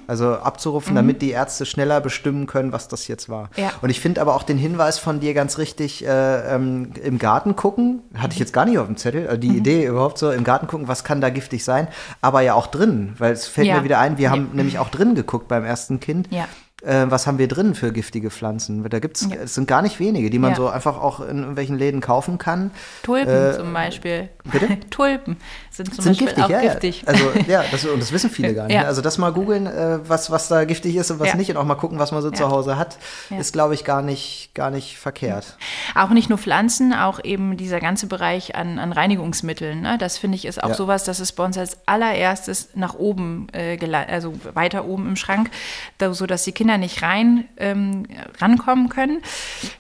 Also 0.07 0.33
abzurupfen, 0.35 0.95
damit 0.95 1.21
die 1.21 1.31
Ärzte 1.31 1.65
schneller 1.65 2.01
bestimmen 2.01 2.47
können, 2.47 2.71
was 2.71 2.87
das 2.87 3.07
jetzt 3.07 3.29
war. 3.29 3.49
Ja. 3.55 3.71
Und 3.81 3.89
ich 3.89 3.99
finde 3.99 4.21
aber 4.21 4.35
auch 4.35 4.43
den 4.43 4.57
Hinweis 4.57 4.99
von 4.99 5.19
dir 5.19 5.33
ganz 5.33 5.57
richtig, 5.57 6.05
äh, 6.05 6.55
ähm, 6.55 6.91
im 7.03 7.17
Garten 7.19 7.55
gucken, 7.55 8.01
hatte 8.15 8.33
ich 8.33 8.39
jetzt 8.39 8.53
gar 8.53 8.65
nicht 8.65 8.77
auf 8.77 8.87
dem 8.87 8.97
Zettel, 8.97 9.27
äh, 9.27 9.37
die 9.39 9.55
Idee 9.57 9.85
überhaupt 9.85 10.17
so, 10.17 10.31
im 10.31 10.43
Garten 10.43 10.67
gucken, 10.67 10.87
was 10.87 11.03
kann 11.03 11.21
da 11.21 11.29
giftig 11.29 11.63
sein, 11.63 11.87
aber 12.21 12.41
ja 12.41 12.53
auch 12.53 12.67
drin, 12.67 13.13
weil 13.17 13.33
es 13.33 13.47
fällt 13.47 13.67
Ja. 13.67 13.77
mir 13.77 13.83
wieder 13.83 13.99
ein, 13.99 14.17
wir 14.17 14.25
Ja. 14.25 14.31
haben 14.31 14.49
nämlich 14.53 14.79
auch 14.79 14.89
drin 14.89 15.15
geguckt 15.15 15.47
beim 15.47 15.65
ersten 15.65 15.99
Kind. 15.99 16.27
Ja. 16.31 16.47
Äh, 16.83 17.09
was 17.09 17.25
haben 17.25 17.39
wir 17.39 17.47
drin 17.47 17.73
für 17.73 17.91
giftige 17.91 18.29
Pflanzen? 18.29 18.87
Da 18.87 18.99
gibt's, 18.99 19.27
es 19.43 19.55
sind 19.55 19.67
gar 19.67 19.81
nicht 19.81 19.99
wenige, 19.99 20.29
die 20.29 20.37
man 20.37 20.51
Ja. 20.51 20.55
so 20.57 20.67
einfach 20.69 21.01
auch 21.01 21.19
in 21.19 21.39
irgendwelchen 21.39 21.77
Läden 21.79 21.99
kaufen 21.99 22.37
kann. 22.37 22.69
Tulpen 23.01 23.27
Äh, 23.33 23.53
zum 23.57 23.73
Beispiel. 23.73 24.29
bitte? 24.43 24.67
Tulpen 24.91 25.37
sind 25.77 25.93
zum 25.93 26.03
sind 26.03 26.13
Beispiel 26.13 26.27
giftig, 26.27 26.43
auch 26.43 26.49
ja, 26.49 26.61
giftig. 26.61 27.01
ja. 27.01 27.07
Also 27.07 27.25
ja, 27.47 27.63
das, 27.71 27.85
und 27.85 27.99
das 27.99 28.11
wissen 28.11 28.29
viele 28.29 28.53
gar 28.53 28.67
nicht. 28.67 28.75
Ja. 28.75 28.81
ne? 28.81 28.87
Also 28.87 29.01
das 29.01 29.17
mal 29.17 29.31
googeln, 29.31 29.67
äh, 29.67 29.99
was, 30.07 30.31
was 30.31 30.47
da 30.47 30.65
giftig 30.65 30.95
ist 30.95 31.11
und 31.11 31.19
was 31.19 31.33
nicht 31.35 31.49
und 31.51 31.57
auch 31.57 31.65
mal 31.65 31.75
gucken, 31.75 31.99
was 31.99 32.11
man 32.11 32.21
so 32.21 32.31
zu 32.31 32.49
Hause 32.49 32.77
hat, 32.77 32.97
ist, 33.37 33.53
glaube 33.53 33.73
ich, 33.73 33.83
gar 33.83 34.01
nicht, 34.01 34.51
gar 34.53 34.71
nicht 34.71 34.97
verkehrt. 34.97 35.57
Auch 35.95 36.09
nicht 36.09 36.29
nur 36.29 36.37
Pflanzen, 36.37 36.93
auch 36.93 37.23
eben 37.23 37.57
dieser 37.57 37.79
ganze 37.79 38.07
Bereich 38.07 38.55
an, 38.55 38.79
an 38.79 38.91
Reinigungsmitteln. 38.91 39.81
Ne? 39.81 39.97
Das 39.97 40.17
finde 40.17 40.35
ich 40.35 40.45
ist 40.45 40.63
auch 40.63 40.73
sowas, 40.73 41.03
das 41.03 41.19
ist 41.19 41.33
bei 41.33 41.43
uns 41.43 41.57
als 41.57 41.77
allererstes 41.85 42.69
nach 42.75 42.95
oben, 42.95 43.47
äh, 43.53 43.77
also 44.07 44.33
weiter 44.53 44.85
oben 44.85 45.07
im 45.07 45.15
Schrank, 45.15 45.49
da, 45.97 46.13
so 46.13 46.25
dass 46.25 46.43
die 46.43 46.51
Kinder 46.51 46.77
nicht 46.77 47.01
rein 47.01 47.45
ähm, 47.57 48.05
rankommen 48.39 48.89
können. 48.89 49.21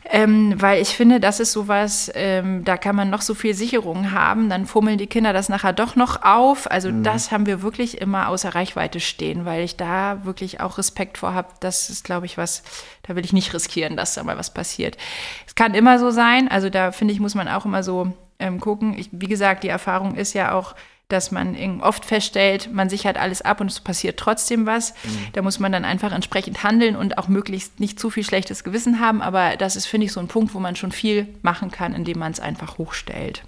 Ähm, 0.09 0.55
weil 0.57 0.81
ich 0.81 0.89
finde, 0.89 1.19
das 1.19 1.39
ist 1.39 1.51
sowas, 1.51 2.11
ähm, 2.15 2.63
da 2.63 2.77
kann 2.77 2.95
man 2.95 3.09
noch 3.09 3.21
so 3.21 3.33
viel 3.33 3.53
Sicherung 3.53 4.11
haben, 4.11 4.49
dann 4.49 4.65
fummeln 4.65 4.97
die 4.97 5.07
Kinder 5.07 5.33
das 5.33 5.49
nachher 5.49 5.73
doch 5.73 5.84
noch 5.95 6.23
auf. 6.23 6.71
Also 6.71 6.89
das 6.89 7.31
haben 7.31 7.45
wir 7.45 7.61
wirklich 7.61 8.01
immer 8.01 8.29
außer 8.29 8.55
Reichweite 8.55 8.99
stehen, 8.99 9.45
weil 9.45 9.63
ich 9.63 9.75
da 9.75 10.25
wirklich 10.25 10.61
auch 10.61 10.79
Respekt 10.79 11.19
vor 11.19 11.35
habe. 11.35 11.49
Das 11.59 11.91
ist, 11.91 12.03
glaube 12.03 12.25
ich, 12.25 12.37
was, 12.37 12.63
da 13.03 13.15
will 13.15 13.23
ich 13.23 13.33
nicht 13.33 13.53
riskieren, 13.53 13.95
dass 13.95 14.15
da 14.15 14.23
mal 14.23 14.37
was 14.37 14.51
passiert. 14.51 14.97
Es 15.45 15.53
kann 15.53 15.75
immer 15.75 15.99
so 15.99 16.09
sein, 16.09 16.47
also 16.47 16.71
da 16.71 16.91
finde 16.91 17.13
ich, 17.13 17.19
muss 17.19 17.35
man 17.35 17.47
auch 17.47 17.65
immer 17.65 17.83
so 17.83 18.13
ähm, 18.39 18.59
gucken. 18.59 18.97
Ich, 18.97 19.09
wie 19.11 19.27
gesagt, 19.27 19.63
die 19.63 19.69
Erfahrung 19.69 20.15
ist 20.15 20.33
ja 20.33 20.53
auch, 20.53 20.73
dass 21.07 21.29
man 21.29 21.81
oft 21.81 22.03
feststellt, 22.03 22.73
man 22.73 22.89
sichert 22.89 23.17
alles 23.17 23.43
ab 23.43 23.61
und 23.61 23.69
es 23.69 23.79
passiert 23.79 24.17
trotzdem 24.17 24.65
was. 24.65 24.95
Da 25.33 25.43
muss 25.43 25.59
man 25.59 25.71
dann 25.71 25.85
einfach 25.85 26.11
entsprechend 26.11 26.63
handeln 26.63 26.95
und 26.95 27.19
auch 27.19 27.27
möglichst 27.27 27.79
nicht 27.79 27.99
zu 27.99 28.09
viel 28.09 28.23
schlechtes 28.23 28.63
Gewissen 28.63 28.99
haben. 28.99 29.21
Aber 29.21 29.55
das 29.55 29.75
ist, 29.75 29.85
finde 29.85 30.05
ich, 30.05 30.13
so 30.13 30.19
ein 30.19 30.27
Punkt, 30.27 30.55
wo 30.55 30.59
man 30.59 30.75
schon 30.75 30.91
viel 30.91 31.27
machen 31.43 31.69
kann, 31.69 31.93
indem 31.93 32.17
man 32.17 32.31
es 32.31 32.39
einfach 32.39 32.79
hochstellt. 32.79 33.43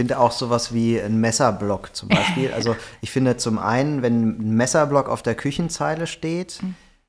Ich 0.00 0.06
finde 0.06 0.18
auch 0.18 0.32
sowas 0.32 0.72
wie 0.72 0.98
ein 0.98 1.20
Messerblock 1.20 1.94
zum 1.94 2.08
Beispiel. 2.08 2.50
Also 2.54 2.74
ich 3.02 3.10
finde 3.10 3.36
zum 3.36 3.58
einen, 3.58 4.00
wenn 4.00 4.30
ein 4.30 4.56
Messerblock 4.56 5.10
auf 5.10 5.20
der 5.22 5.34
Küchenzeile 5.34 6.06
steht, 6.06 6.60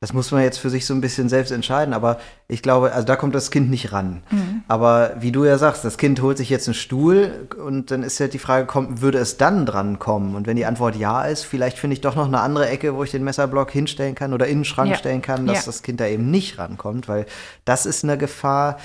das 0.02 0.12
muss 0.12 0.30
man 0.32 0.42
jetzt 0.44 0.58
für 0.58 0.70
sich 0.70 0.86
so 0.86 0.94
ein 0.94 1.00
bisschen 1.00 1.30
selbst 1.30 1.52
entscheiden, 1.52 1.94
aber 1.94 2.20
ich 2.50 2.62
glaube, 2.62 2.92
also 2.92 3.06
da 3.08 3.16
kommt 3.16 3.34
das 3.34 3.50
Kind 3.50 3.70
nicht 3.70 3.94
ran. 3.94 4.24
Aber 4.68 5.14
wie 5.22 5.32
du 5.32 5.46
ja 5.46 5.58
sagst, 5.58 5.86
das 5.86 5.98
Kind 5.98 6.22
holt 6.22 6.38
sich 6.38 6.50
jetzt 6.50 6.68
einen 6.68 6.74
Stuhl 6.74 7.48
und 7.66 7.92
dann 7.92 8.04
ist 8.04 8.20
ja 8.20 8.28
die 8.28 8.40
Frage, 8.40 8.66
kommt, 8.66 9.02
würde 9.02 9.20
es 9.20 9.38
dann 9.38 9.66
dran 9.66 9.98
kommen? 9.98 10.36
Und 10.36 10.46
wenn 10.46 10.58
die 10.58 10.66
Antwort 10.66 10.98
ja 10.98 11.24
ist, 11.24 11.44
vielleicht 11.46 11.78
finde 11.80 11.94
ich 11.94 12.02
doch 12.02 12.16
noch 12.18 12.26
eine 12.28 12.42
andere 12.42 12.68
Ecke, 12.68 12.94
wo 12.96 13.06
ich 13.06 13.12
den 13.12 13.24
Messerblock 13.24 13.72
hinstellen 13.72 14.16
kann 14.16 14.34
oder 14.34 14.48
in 14.48 14.60
den 14.60 14.66
Schrank 14.66 14.90
Ja. 14.92 14.98
stellen 14.98 15.22
kann, 15.22 15.46
dass 15.48 15.60
Ja. 15.60 15.64
das 15.68 15.82
Kind 15.82 16.02
da 16.02 16.08
eben 16.08 16.30
nicht 16.30 16.58
rankommt, 16.58 17.08
weil 17.08 17.26
das 17.64 17.86
ist 17.86 18.04
eine 18.04 18.18
Gefahr, 18.18 18.78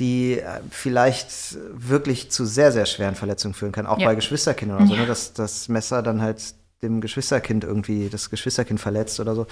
die 0.00 0.40
äh, 0.40 0.60
vielleicht 0.70 1.56
wirklich 1.72 2.30
zu 2.30 2.44
sehr, 2.44 2.72
sehr 2.72 2.86
schweren 2.86 3.14
Verletzungen 3.14 3.54
führen 3.54 3.70
kann, 3.72 3.86
auch 3.86 3.98
Ja. 3.98 4.06
bei 4.06 4.14
Geschwisterkindern 4.16 4.78
oder 4.78 4.86
so, 4.88 4.94
ne? 4.96 5.06
dass 5.06 5.32
das 5.34 5.68
Messer 5.68 6.02
dann 6.02 6.20
halt 6.22 6.42
dem 6.82 7.00
Geschwisterkind 7.00 7.64
irgendwie 7.64 8.08
das 8.08 8.30
Geschwisterkind 8.30 8.80
verletzt 8.80 9.20
oder 9.20 9.34
so. 9.34 9.46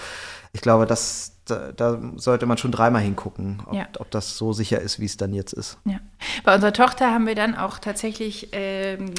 Ich 0.51 0.61
glaube, 0.61 0.87
das, 0.87 1.33
da, 1.45 1.71
da 1.71 1.99
sollte 2.15 2.47
man 2.47 2.57
schon 2.57 2.71
dreimal 2.71 3.03
hingucken, 3.03 3.61
ob, 3.67 3.75
Ja. 3.75 3.87
ob 3.99 4.09
das 4.09 4.35
so 4.35 4.51
sicher 4.51 4.79
ist, 4.81 4.99
wie 4.99 5.05
es 5.05 5.15
dann 5.15 5.33
jetzt 5.33 5.53
ist. 5.53 5.77
Ja. 5.85 5.99
Bei 6.43 6.55
unserer 6.55 6.73
Tochter 6.73 7.11
haben 7.13 7.27
wir 7.27 7.35
dann 7.35 7.55
auch 7.55 7.77
tatsächlich 7.77 8.49
ähm, 8.53 9.11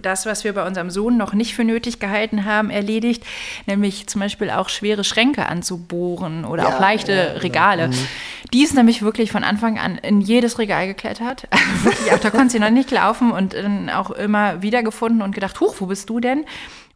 das, 0.00 0.24
was 0.24 0.44
wir 0.44 0.54
bei 0.54 0.66
unserem 0.66 0.90
Sohn 0.90 1.18
noch 1.18 1.34
nicht 1.34 1.54
für 1.54 1.64
nötig 1.64 2.00
gehalten 2.00 2.46
haben, 2.46 2.70
erledigt, 2.70 3.22
nämlich 3.66 4.06
zum 4.06 4.22
Beispiel 4.22 4.48
auch 4.50 4.70
schwere 4.70 5.04
Schränke 5.04 5.44
anzubohren 5.46 6.46
oder 6.46 6.62
Ja, 6.62 6.74
auch 6.76 6.80
leichte 6.80 7.12
genau. 7.12 7.40
Regale. 7.40 7.90
Die 8.54 8.62
ist 8.62 8.74
nämlich 8.74 9.02
wirklich 9.02 9.30
von 9.30 9.44
Anfang 9.44 9.78
an 9.78 9.98
in 9.98 10.22
jedes 10.22 10.58
Regal 10.58 10.86
geklettert. 10.86 11.46
Wirklich, 11.82 12.12
auch 12.12 12.18
da 12.18 12.30
konnte 12.30 12.50
sie 12.52 12.58
noch 12.60 12.70
nicht 12.70 12.90
laufen 12.90 13.30
und 13.30 13.52
dann 13.52 13.90
auch 13.90 14.10
immer 14.10 14.62
wieder 14.62 14.82
gefunden 14.82 15.20
und 15.20 15.34
gedacht, 15.34 15.60
huch, 15.60 15.74
wo 15.80 15.86
bist 15.86 16.08
du 16.08 16.18
denn? 16.18 16.46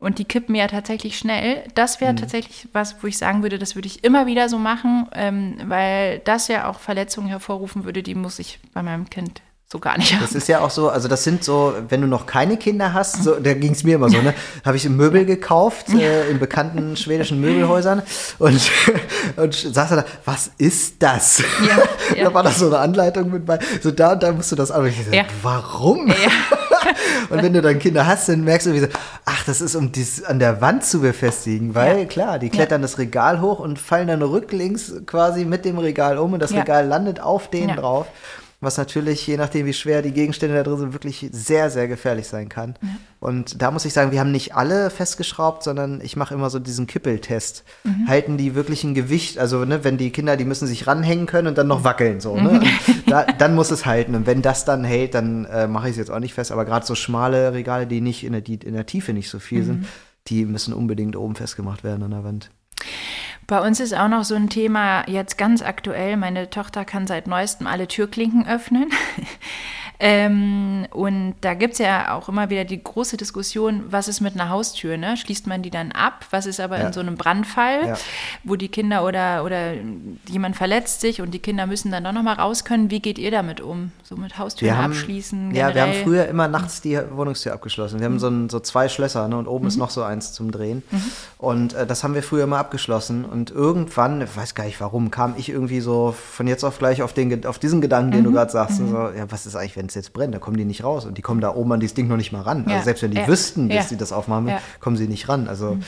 Und 0.03 0.19
die 0.19 0.25
kippen 0.25 0.57
ja 0.57 0.67
tatsächlich 0.67 1.17
schnell. 1.17 1.63
Das 1.77 2.01
wäre 2.01 2.17
tatsächlich 2.17 2.69
was, 2.73 2.97
wo 3.03 3.07
ich 3.07 3.17
sagen 3.17 3.43
würde, 3.43 3.57
das 3.57 3.77
würde 3.77 3.87
ich 3.87 4.03
immer 4.03 4.27
wieder 4.27 4.49
so 4.49 4.59
machen, 4.59 5.07
ähm, 5.13 5.57
weil 5.67 6.19
das 6.25 6.49
ja 6.49 6.69
auch 6.69 6.81
Verletzungen 6.81 7.29
hervorrufen 7.29 7.85
würde, 7.85 8.03
die 8.03 8.17
muss 8.17 8.41
ich 8.41 8.59
bei 8.75 8.83
meinem 8.83 9.09
Kind 9.09 9.43
so 9.71 9.79
gar 9.79 9.97
nicht 9.97 10.13
haben. 10.13 10.21
Das 10.21 10.35
ist 10.35 10.49
ja 10.49 10.61
auch 10.61 10.71
so, 10.71 10.91
also 10.91 11.07
das 11.07 11.23
sind 11.25 11.45
so, 11.45 11.75
wenn 11.89 12.01
du 12.01 12.09
noch 12.09 12.27
keine 12.27 12.57
Kinder 12.57 12.93
hast, 12.93 13.23
so, 13.23 13.37
da 13.37 13.55
ging 13.55 13.73
es 13.73 13.85
mir 13.85 13.95
immer 13.95 14.11
so, 14.11 14.21
ne? 14.21 14.35
Habe 14.65 14.77
ich 14.77 14.89
Möbel 14.89 15.25
gekauft 15.25 15.89
äh, 15.91 16.29
in 16.29 16.39
bekannten 16.41 16.97
schwedischen 16.97 17.41
Möbelhäusern 17.41 18.03
und, 18.39 18.61
und 19.37 19.55
saß 19.55 19.91
da, 19.91 20.05
was 20.25 20.51
ist 20.59 20.97
das? 21.03 21.39
Ja, 21.67 22.17
ja. 22.17 22.25
da 22.25 22.35
war 22.35 22.43
da 22.43 22.51
so 22.51 22.67
eine 22.67 22.79
Anleitung 22.79 23.31
mit 23.31 23.47
bei, 23.47 23.61
so 23.81 23.93
da 23.93 24.13
und 24.13 24.23
da 24.23 24.33
musst 24.33 24.53
du 24.53 24.57
das 24.57 24.71
an. 24.71 24.83
Und 24.83 24.89
ich 24.89 24.99
dachte, 24.99 25.17
Ja. 25.17 25.25
warum? 25.43 26.13
Und 27.33 27.43
wenn 27.43 27.53
du 27.53 27.63
dann 27.63 27.79
Kinder 27.79 28.07
hast, 28.07 28.29
dann 28.29 28.45
merkst 28.45 28.67
du, 28.67 28.73
wie 28.75 28.81
so, 28.81 28.87
ach, 29.25 29.45
das 29.45 29.61
ist, 29.61 29.75
um 29.75 29.91
dies 29.93 30.23
an 30.23 30.39
der 30.39 30.61
Wand 30.61 30.85
zu 30.85 31.01
befestigen, 31.01 31.75
weil 31.75 32.01
Ja. 32.01 32.05
klar, 32.05 32.39
die 32.39 32.51
klettern 32.51 32.83
das 32.83 32.99
Regal 32.99 33.41
hoch 33.41 33.59
und 33.59 33.79
fallen 33.79 34.09
dann 34.09 34.23
rücklings 34.23 34.93
quasi 35.07 35.45
mit 35.45 35.65
dem 35.65 35.79
Regal 35.79 36.19
um 36.19 36.33
und 36.35 36.41
das 36.41 36.51
Ja. 36.53 36.61
Regal 36.61 36.87
landet 36.87 37.21
auf 37.21 37.49
denen 37.49 37.71
Ja. 37.71 37.77
drauf. 37.77 38.07
Was 38.63 38.79
natürlich, 38.79 39.27
je 39.27 39.37
nachdem, 39.37 39.67
wie 39.67 39.73
schwer 39.73 40.03
die 40.03 40.13
Gegenstände 40.13 40.55
da 40.55 40.63
drin 40.63 40.79
sind, 40.79 40.93
wirklich 40.93 41.29
sehr, 41.33 41.69
sehr 41.69 41.89
gefährlich 41.89 42.29
sein 42.29 42.49
kann. 42.49 42.77
Und 43.19 43.61
da 43.61 43.73
muss 43.73 43.85
ich 43.85 43.93
sagen, 43.93 44.13
wir 44.13 44.21
haben 44.21 44.31
nicht 44.31 44.55
alle 44.55 44.89
festgeschraubt, 44.89 45.65
sondern 45.65 46.01
ich 46.01 46.17
mache 46.17 46.33
immer 46.33 46.49
so 46.49 46.61
diesen 46.61 46.87
Kippeltest. 46.87 47.65
Mhm. 47.83 48.07
Halten 48.09 48.37
die 48.37 48.55
wirklich 48.55 48.85
ein 48.85 48.95
Gewicht? 48.95 49.39
Also, 49.39 49.65
ne, 49.65 49.83
wenn 49.83 49.99
die 49.99 50.11
Kinder, 50.11 50.37
die 50.37 50.45
müssen 50.45 50.69
sich 50.69 50.87
ranhängen 50.87 51.27
können 51.27 51.49
und 51.49 51.59
dann 51.59 51.67
noch 51.67 51.83
wackeln, 51.83 52.21
so, 52.21 52.37
ne? 52.37 52.61
Mhm. 52.63 53.03
Da, 53.07 53.25
dann 53.25 53.55
muss 53.57 53.71
es 53.73 53.85
halten. 53.85 54.15
Und 54.15 54.27
wenn 54.27 54.41
das 54.43 54.65
dann 54.65 54.85
hält, 54.85 55.15
dann 55.15 55.45
äh, 55.47 55.67
mache 55.67 55.89
ich 55.89 55.93
es 55.93 55.99
jetzt 55.99 56.11
auch 56.11 56.21
nicht 56.21 56.35
fest. 56.35 56.53
Aber 56.53 56.65
gerade 56.65 56.87
so 56.87 56.95
schmale 56.95 57.53
Regale, 57.53 57.87
die 57.89 58.01
nicht 58.01 58.23
in 58.25 58.33
der, 58.33 58.43
die 58.43 58.55
in 58.55 58.75
der 58.75 58.87
Tiefe 58.87 59.13
nicht 59.13 59.29
so 59.29 59.41
viel 59.41 59.63
Mhm. 59.63 59.67
sind, 59.67 59.87
die 60.29 60.45
müssen 60.45 60.73
unbedingt 60.73 61.17
oben 61.17 61.35
festgemacht 61.35 61.83
werden 61.83 62.05
an 62.05 62.13
der 62.13 62.23
Wand. 62.23 62.51
Bei 63.47 63.61
uns 63.61 63.81
ist 63.81 63.95
auch 63.95 64.09
noch 64.09 64.25
so 64.25 64.35
ein 64.35 64.49
Thema 64.49 65.09
jetzt 65.09 65.37
ganz 65.37 65.63
aktuell. 65.63 66.17
Meine 66.17 66.49
Tochter 66.49 66.85
kann 66.85 67.07
seit 67.07 67.27
neuestem 67.27 67.67
alle 67.67 67.89
Türklinken 67.89 68.47
öffnen. 68.47 68.91
Ähm, 70.05 70.89
und 70.91 71.35
da 71.43 71.55
gibt 71.55 71.75
es 71.75 71.79
ja 71.79 72.17
auch 72.17 72.29
immer 72.29 72.51
wieder 72.51 72.65
die 72.65 72.83
große 72.83 73.17
Diskussion, 73.17 73.85
was 73.89 74.09
ist 74.09 74.21
mit 74.21 74.35
einer 74.35 74.49
Haustür? 74.49 74.97
Ne? 74.97 75.17
Schließt 75.17 75.47
man 75.47 75.63
die 75.63 75.71
dann 75.71 75.93
ab? 75.93 76.27
Was 76.31 76.45
ist 76.47 76.59
aber 76.59 76.81
Ja. 76.81 76.89
in 76.89 76.93
so 76.93 76.99
einem 76.99 77.15
Brandfall, 77.15 77.87
Ja. 77.87 77.95
wo 78.43 78.57
die 78.57 78.67
Kinder 78.67 79.05
oder, 79.05 79.45
oder 79.45 79.75
jemand 80.29 80.57
verletzt 80.57 81.03
sich 81.03 81.21
und 81.21 81.31
die 81.31 81.39
Kinder 81.39 81.69
müssen 81.69 81.93
dann 81.93 82.03
doch 82.03 82.11
nochmal 82.11 82.35
raus 82.35 82.65
können? 82.65 82.91
Wie 82.91 82.99
geht 82.99 83.17
ihr 83.17 83.31
damit 83.31 83.61
um? 83.61 83.93
So 84.03 84.17
mit 84.17 84.39
Haustüren 84.39 84.77
abschließen? 84.77 85.55
Ja, 85.55 85.73
wir 85.73 85.83
haben 85.83 85.91
generell? 85.93 86.03
früher 86.03 86.27
immer 86.27 86.49
nachts 86.49 86.81
die 86.81 86.99
Wohnungstür 87.13 87.53
abgeschlossen. 87.53 88.01
Wir 88.01 88.07
haben 88.07 88.19
so, 88.19 88.27
ein, 88.27 88.49
so 88.49 88.59
zwei 88.59 88.89
Schlösser 88.89 89.29
ne, 89.29 89.37
und 89.39 89.47
oben 89.47 89.69
ist 89.69 89.77
noch 89.77 89.91
so 89.91 90.03
eins 90.03 90.33
zum 90.33 90.51
Drehen. 90.51 90.83
Und 91.39 91.75
äh, 91.75 91.87
das 91.87 92.03
haben 92.03 92.15
wir 92.15 92.25
früher 92.25 92.43
immer 92.43 92.59
abgeschlossen. 92.59 93.25
Und 93.25 93.53
irgendwann, 93.53 94.21
ich 94.21 94.37
weiß 94.37 94.57
gar 94.57 94.65
nicht 94.65 94.81
warum, 94.81 95.13
kam 95.13 95.35
ich 95.37 95.49
irgendwie 95.49 95.81
so 95.81 96.11
von 96.13 96.49
jetzt 96.49 96.65
auf 96.65 96.81
gleich 96.81 97.03
auf, 97.03 97.13
den, 97.13 97.47
auf 97.47 97.61
diesen 97.61 97.81
Gedanken, 97.81 98.11
den 98.11 98.25
du 98.25 98.33
gerade 98.33 98.51
sagst. 98.51 98.79
So, 98.79 98.97
ja, 99.17 99.31
was 99.31 99.47
ist 99.47 99.55
eigentlich, 99.55 99.77
wenn 99.77 99.92
es 99.93 99.97
jetzt 99.97 100.13
brennt? 100.13 100.35
Da 100.35 100.39
kommen 100.39 100.57
die 100.57 100.65
nicht 100.65 100.85
raus. 100.85 101.05
Und 101.05 101.19
die 101.19 101.23
kommen 101.23 101.41
da 101.41 101.55
oben 101.55 101.73
an 101.73 101.81
dieses 101.81 101.95
Ding 101.95 102.09
noch 102.09 102.17
nicht 102.17 102.33
mal 102.33 102.43
ran. 102.43 102.65
Ja, 102.69 102.75
Also 102.75 102.85
selbst 102.85 103.03
wenn 103.03 103.11
die 103.11 103.19
ja, 103.19 103.29
wüssten, 103.29 103.69
dass 103.69 103.89
sie 103.89 103.97
das 103.97 104.13
aufmachen, 104.13 104.53
kommen 104.81 104.97
sie 104.97 105.09
nicht 105.09 105.29
ran. 105.29 105.49
Also 105.49 105.79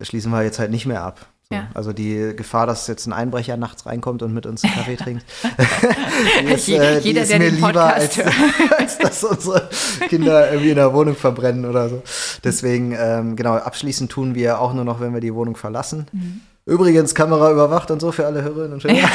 schließen 0.00 0.30
wir 0.30 0.42
jetzt 0.42 0.58
halt 0.58 0.70
nicht 0.70 0.86
mehr 0.86 1.02
ab. 1.02 1.26
So. 1.50 1.56
Also 1.72 1.94
die 1.94 2.34
Gefahr, 2.36 2.66
dass 2.66 2.86
jetzt 2.88 3.06
ein 3.06 3.14
Einbrecher 3.14 3.56
nachts 3.56 3.86
reinkommt 3.86 4.22
und 4.22 4.34
mit 4.34 4.44
uns 4.44 4.64
einen 4.64 4.72
Kaffee 4.74 4.96
trinkt, 4.96 5.24
ist, 6.52 6.68
äh, 6.68 6.98
jeder, 6.98 7.22
ist 7.22 7.38
mir 7.38 7.48
lieber, 7.48 7.94
als, 7.94 8.18
als 8.78 8.98
dass 8.98 9.24
unsere 9.24 9.70
Kinder 10.08 10.50
irgendwie 10.50 10.70
in 10.70 10.76
der 10.76 10.92
Wohnung 10.92 11.16
verbrennen 11.16 11.64
oder 11.64 11.88
so. 11.88 12.02
Deswegen, 12.44 12.94
ähm, 12.98 13.34
genau, 13.34 13.54
abschließend 13.54 14.12
tun 14.12 14.34
wir 14.34 14.60
auch 14.60 14.74
nur 14.74 14.84
noch, 14.84 15.00
wenn 15.00 15.14
wir 15.14 15.22
die 15.22 15.34
Wohnung 15.34 15.56
verlassen. 15.56 16.06
Mhm. 16.12 16.40
Übrigens, 16.66 17.14
Kamera 17.14 17.50
überwacht 17.50 17.90
und 17.90 18.00
so 18.00 18.12
für 18.12 18.26
alle 18.26 18.42
Hörerinnen 18.42 18.74
und 18.74 18.84
Hörer. 18.84 19.08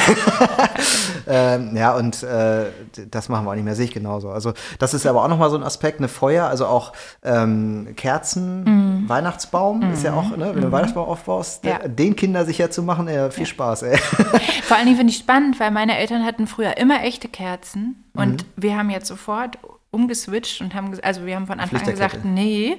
Ähm, 1.26 1.76
ja, 1.76 1.94
und 1.94 2.22
äh, 2.22 2.66
das 3.10 3.28
machen 3.28 3.44
wir 3.46 3.50
auch 3.50 3.54
nicht 3.54 3.64
mehr, 3.64 3.74
sehe 3.74 3.86
ich 3.86 3.92
genauso. 3.94 4.30
Also 4.30 4.52
das 4.78 4.94
ist 4.94 5.06
aber 5.06 5.22
auch 5.24 5.28
nochmal 5.28 5.50
so 5.50 5.56
ein 5.56 5.62
Aspekt, 5.62 5.98
eine 5.98 6.08
Feuer, 6.08 6.46
also 6.46 6.66
auch 6.66 6.92
ähm, 7.22 7.88
Kerzen, 7.96 8.64
Mhm. 8.64 9.08
Weihnachtsbaum 9.08 9.92
ist 9.92 10.02
ja 10.02 10.14
auch, 10.14 10.30
ne, 10.36 10.46
wenn 10.46 10.54
du 10.56 10.62
einen 10.62 10.72
Weihnachtsbaum 10.72 11.08
aufbaust, 11.08 11.64
Ja. 11.64 11.78
der, 11.78 11.88
den 11.88 12.16
Kinder 12.16 12.44
sicher 12.44 12.70
zu 12.70 12.82
machen, 12.82 13.08
äh, 13.08 13.30
viel 13.30 13.46
Spaß, 13.46 13.82
ey. 13.82 13.96
Vor 14.62 14.76
allen 14.76 14.86
Dingen 14.86 14.96
finde 14.98 15.12
ich 15.12 15.18
spannend, 15.18 15.60
weil 15.60 15.70
meine 15.70 15.98
Eltern 15.98 16.24
hatten 16.24 16.46
früher 16.46 16.76
immer 16.78 17.02
echte 17.04 17.28
Kerzen 17.28 18.04
Mhm. 18.14 18.20
und 18.22 18.46
wir 18.56 18.76
haben 18.78 18.90
jetzt 18.90 19.08
sofort 19.08 19.58
umgeswitcht 19.94 20.60
und 20.60 20.74
haben, 20.74 20.98
also 21.02 21.24
wir 21.24 21.36
haben 21.36 21.46
von 21.46 21.60
Anfang 21.60 21.80
an 21.80 21.86
gesagt, 21.90 22.24
nee. 22.24 22.76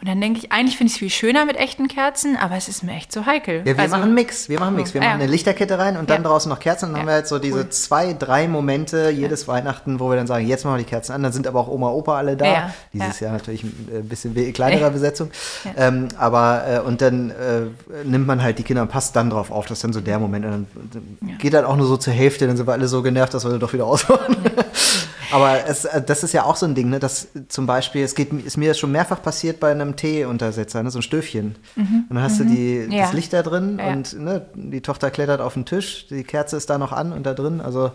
Und 0.00 0.08
dann 0.08 0.20
denke 0.20 0.40
ich, 0.40 0.52
eigentlich 0.52 0.76
finde 0.76 0.88
ich 0.88 0.94
es 0.94 0.98
viel 0.98 1.10
schöner 1.10 1.44
mit 1.46 1.56
echten 1.56 1.88
Kerzen, 1.88 2.36
aber 2.36 2.56
es 2.56 2.68
ist 2.68 2.82
mir 2.82 2.92
echt 2.92 3.12
so 3.12 3.24
heikel. 3.26 3.60
Ja, 3.60 3.64
wir 3.76 3.78
also, 3.78 3.92
machen 3.92 4.02
einen 4.04 4.14
Mix. 4.14 4.48
Wir 4.48 4.58
machen 4.60 4.76
Mix. 4.76 4.92
Wir 4.94 5.00
Ja. 5.02 5.08
machen 5.08 5.22
eine 5.22 5.30
Lichterkette 5.30 5.78
rein 5.78 5.96
und 5.96 6.10
dann 6.10 6.22
Ja. 6.22 6.28
draußen 6.28 6.48
noch 6.50 6.58
Kerzen. 6.60 6.86
Und 6.86 6.92
dann 6.92 7.00
haben 7.00 7.06
wir 7.08 7.14
halt 7.14 7.28
so 7.28 7.38
diese 7.38 7.60
Cool. 7.60 7.68
zwei, 7.70 8.12
drei 8.12 8.48
Momente 8.48 9.10
jedes 9.10 9.48
Weihnachten, 9.48 10.00
wo 10.00 10.10
wir 10.10 10.16
dann 10.16 10.26
sagen, 10.26 10.46
jetzt 10.46 10.64
machen 10.64 10.74
wir 10.76 10.84
die 10.84 10.90
Kerzen 10.90 11.12
an. 11.12 11.22
Dann 11.22 11.32
sind 11.32 11.46
aber 11.46 11.60
auch 11.60 11.68
Oma, 11.68 11.90
Opa 11.90 12.16
alle 12.16 12.36
da. 12.36 12.72
Dieses 12.92 13.20
Ja. 13.20 13.28
Jahr 13.28 13.36
natürlich 13.36 13.62
ein 13.64 13.88
äh, 13.92 14.00
bisschen 14.00 14.34
kleinerer. 14.52 14.90
Besetzung. 14.90 15.30
Ähm, 15.76 16.08
aber 16.18 16.64
äh, 16.66 16.78
und 16.80 17.00
dann 17.02 17.30
äh, 17.30 17.66
nimmt 18.04 18.26
man 18.26 18.42
halt 18.42 18.58
die 18.58 18.62
Kinder 18.62 18.82
und 18.82 18.88
passt 18.88 19.14
dann 19.16 19.30
drauf 19.30 19.50
auf. 19.50 19.66
Das 19.66 19.78
ist 19.78 19.84
dann 19.84 19.92
so 19.92 20.00
der 20.00 20.18
Moment. 20.18 20.44
Und 20.44 20.50
dann, 20.52 20.66
dann 21.20 21.38
geht 21.38 21.54
dann 21.54 21.64
auch 21.64 21.76
nur 21.76 21.86
so 21.86 21.96
zur 21.96 22.12
Hälfte. 22.12 22.46
Dann 22.46 22.56
sind 22.56 22.66
wir 22.66 22.72
alle 22.72 22.88
so 22.88 23.02
genervt, 23.02 23.34
dass 23.34 23.44
wir 23.44 23.58
doch 23.58 23.72
wieder 23.72 23.86
ausmachen. 23.86 24.36
Aber 25.30 25.66
es, 25.66 25.84
äh, 25.84 26.00
das 26.02 26.22
ist 26.22 26.32
ja 26.32 26.44
auch 26.44 26.56
so 26.56 26.66
ein 26.66 26.74
Ding, 26.74 26.88
ne, 26.90 26.98
dass 26.98 27.28
zum 27.48 27.66
Beispiel, 27.66 28.02
es 28.02 28.14
geht, 28.14 28.32
ist 28.32 28.56
mir 28.56 28.68
das 28.68 28.78
schon 28.78 28.92
mehrfach 28.92 29.22
passiert 29.22 29.60
bei 29.60 29.70
einem 29.70 29.96
Teeuntersetzer, 29.96 30.82
ne, 30.82 30.90
so 30.90 30.98
ein 31.00 31.02
Stöfchen. 31.02 31.56
Und 31.76 32.06
dann 32.10 32.22
hast 32.22 32.40
du 32.40 32.44
die, 32.44 32.86
Mhm. 32.86 32.92
Ja. 32.92 33.02
das 33.02 33.12
Licht 33.12 33.32
da 33.32 33.42
drin 33.42 33.78
Ja. 33.78 33.88
und 33.92 34.18
ne, 34.18 34.46
die 34.54 34.80
Tochter 34.80 35.10
klettert 35.10 35.40
auf 35.40 35.54
den 35.54 35.66
Tisch, 35.66 36.06
die 36.08 36.24
Kerze 36.24 36.56
ist 36.56 36.70
da 36.70 36.78
noch 36.78 36.92
an 36.92 37.12
und 37.12 37.24
da 37.24 37.34
drin. 37.34 37.60
Also 37.60 37.92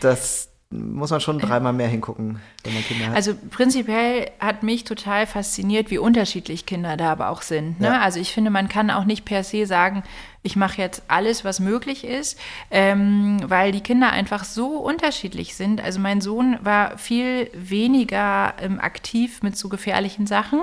das 0.00 0.48
muss 0.70 1.10
man 1.10 1.20
schon 1.20 1.38
dreimal 1.38 1.72
mehr 1.72 1.86
hingucken, 1.86 2.40
wenn 2.64 2.74
man 2.74 2.82
Kinder 2.82 3.06
hat. 3.08 3.14
Also 3.14 3.34
prinzipiell 3.50 4.30
hat 4.40 4.64
mich 4.64 4.82
total 4.84 5.26
fasziniert, 5.26 5.90
wie 5.90 5.98
unterschiedlich 5.98 6.66
Kinder 6.66 6.96
da 6.96 7.12
aber 7.12 7.28
auch 7.28 7.42
sind. 7.42 7.78
Ne? 7.80 7.86
Ja. 7.88 8.00
Also 8.00 8.18
ich 8.18 8.32
finde, 8.32 8.50
man 8.50 8.68
kann 8.68 8.90
auch 8.90 9.04
nicht 9.04 9.24
per 9.24 9.44
se 9.44 9.66
sagen, 9.66 10.02
ich 10.46 10.56
mache 10.56 10.80
jetzt 10.80 11.02
alles, 11.08 11.42
was 11.42 11.58
möglich 11.58 12.04
ist, 12.04 12.38
ähm, 12.70 13.38
weil 13.46 13.72
die 13.72 13.80
Kinder 13.80 14.10
einfach 14.10 14.44
so 14.44 14.76
unterschiedlich 14.76 15.54
sind. 15.54 15.82
Also 15.82 15.98
mein 15.98 16.20
Sohn 16.20 16.58
war 16.62 16.98
viel 16.98 17.50
weniger 17.54 18.52
ähm, 18.60 18.78
aktiv 18.78 19.42
mit 19.42 19.56
so 19.56 19.70
gefährlichen 19.70 20.26
Sachen 20.26 20.62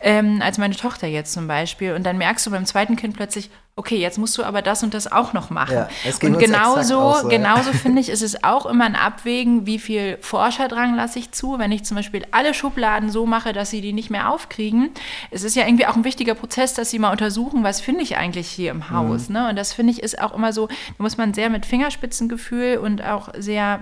ähm, 0.00 0.40
als 0.42 0.56
meine 0.56 0.74
Tochter 0.74 1.06
jetzt 1.06 1.34
zum 1.34 1.46
Beispiel. 1.46 1.92
Und 1.92 2.04
dann 2.04 2.16
merkst 2.16 2.46
du 2.46 2.50
beim 2.50 2.64
zweiten 2.64 2.96
Kind 2.96 3.16
plötzlich, 3.16 3.50
okay, 3.78 3.96
jetzt 3.96 4.18
musst 4.18 4.36
du 4.36 4.42
aber 4.42 4.60
das 4.60 4.82
und 4.82 4.92
das 4.92 5.10
auch 5.10 5.32
noch 5.32 5.50
machen. 5.50 5.74
Ja, 5.74 5.88
und 6.22 6.38
genauso, 6.38 6.82
so, 6.82 7.28
ja. 7.28 7.28
genauso 7.28 7.72
finde 7.74 8.00
ich, 8.00 8.08
ist 8.08 8.22
es 8.22 8.42
auch 8.42 8.66
immer 8.66 8.84
ein 8.84 8.96
Abwägen, 8.96 9.66
wie 9.66 9.78
viel 9.78 10.18
Forscherdrang 10.20 10.96
lasse 10.96 11.20
ich 11.20 11.30
zu. 11.30 11.58
Wenn 11.58 11.70
ich 11.70 11.84
zum 11.84 11.96
Beispiel 11.96 12.26
alle 12.32 12.54
Schubladen 12.54 13.08
so 13.08 13.24
mache, 13.24 13.52
dass 13.52 13.70
sie 13.70 13.80
die 13.80 13.92
nicht 13.92 14.10
mehr 14.10 14.30
aufkriegen, 14.32 14.90
es 15.30 15.44
ist 15.44 15.54
ja 15.54 15.64
irgendwie 15.64 15.86
auch 15.86 15.94
ein 15.94 16.04
wichtiger 16.04 16.34
Prozess, 16.34 16.74
dass 16.74 16.90
sie 16.90 16.98
mal 16.98 17.12
untersuchen, 17.12 17.62
was 17.62 17.80
finde 17.80 18.02
ich 18.02 18.16
eigentlich 18.16 18.48
hier 18.48 18.72
im 18.72 18.90
Haus. 18.90 19.17
Ne? 19.28 19.48
Und 19.48 19.56
das 19.56 19.72
finde 19.72 19.92
ich 19.92 20.02
ist 20.02 20.20
auch 20.20 20.34
immer 20.34 20.52
so, 20.52 20.66
da 20.66 20.74
muss 20.98 21.16
man 21.16 21.34
sehr 21.34 21.50
mit 21.50 21.66
Fingerspitzengefühl 21.66 22.78
und 22.78 23.02
auch 23.02 23.28
sehr 23.36 23.80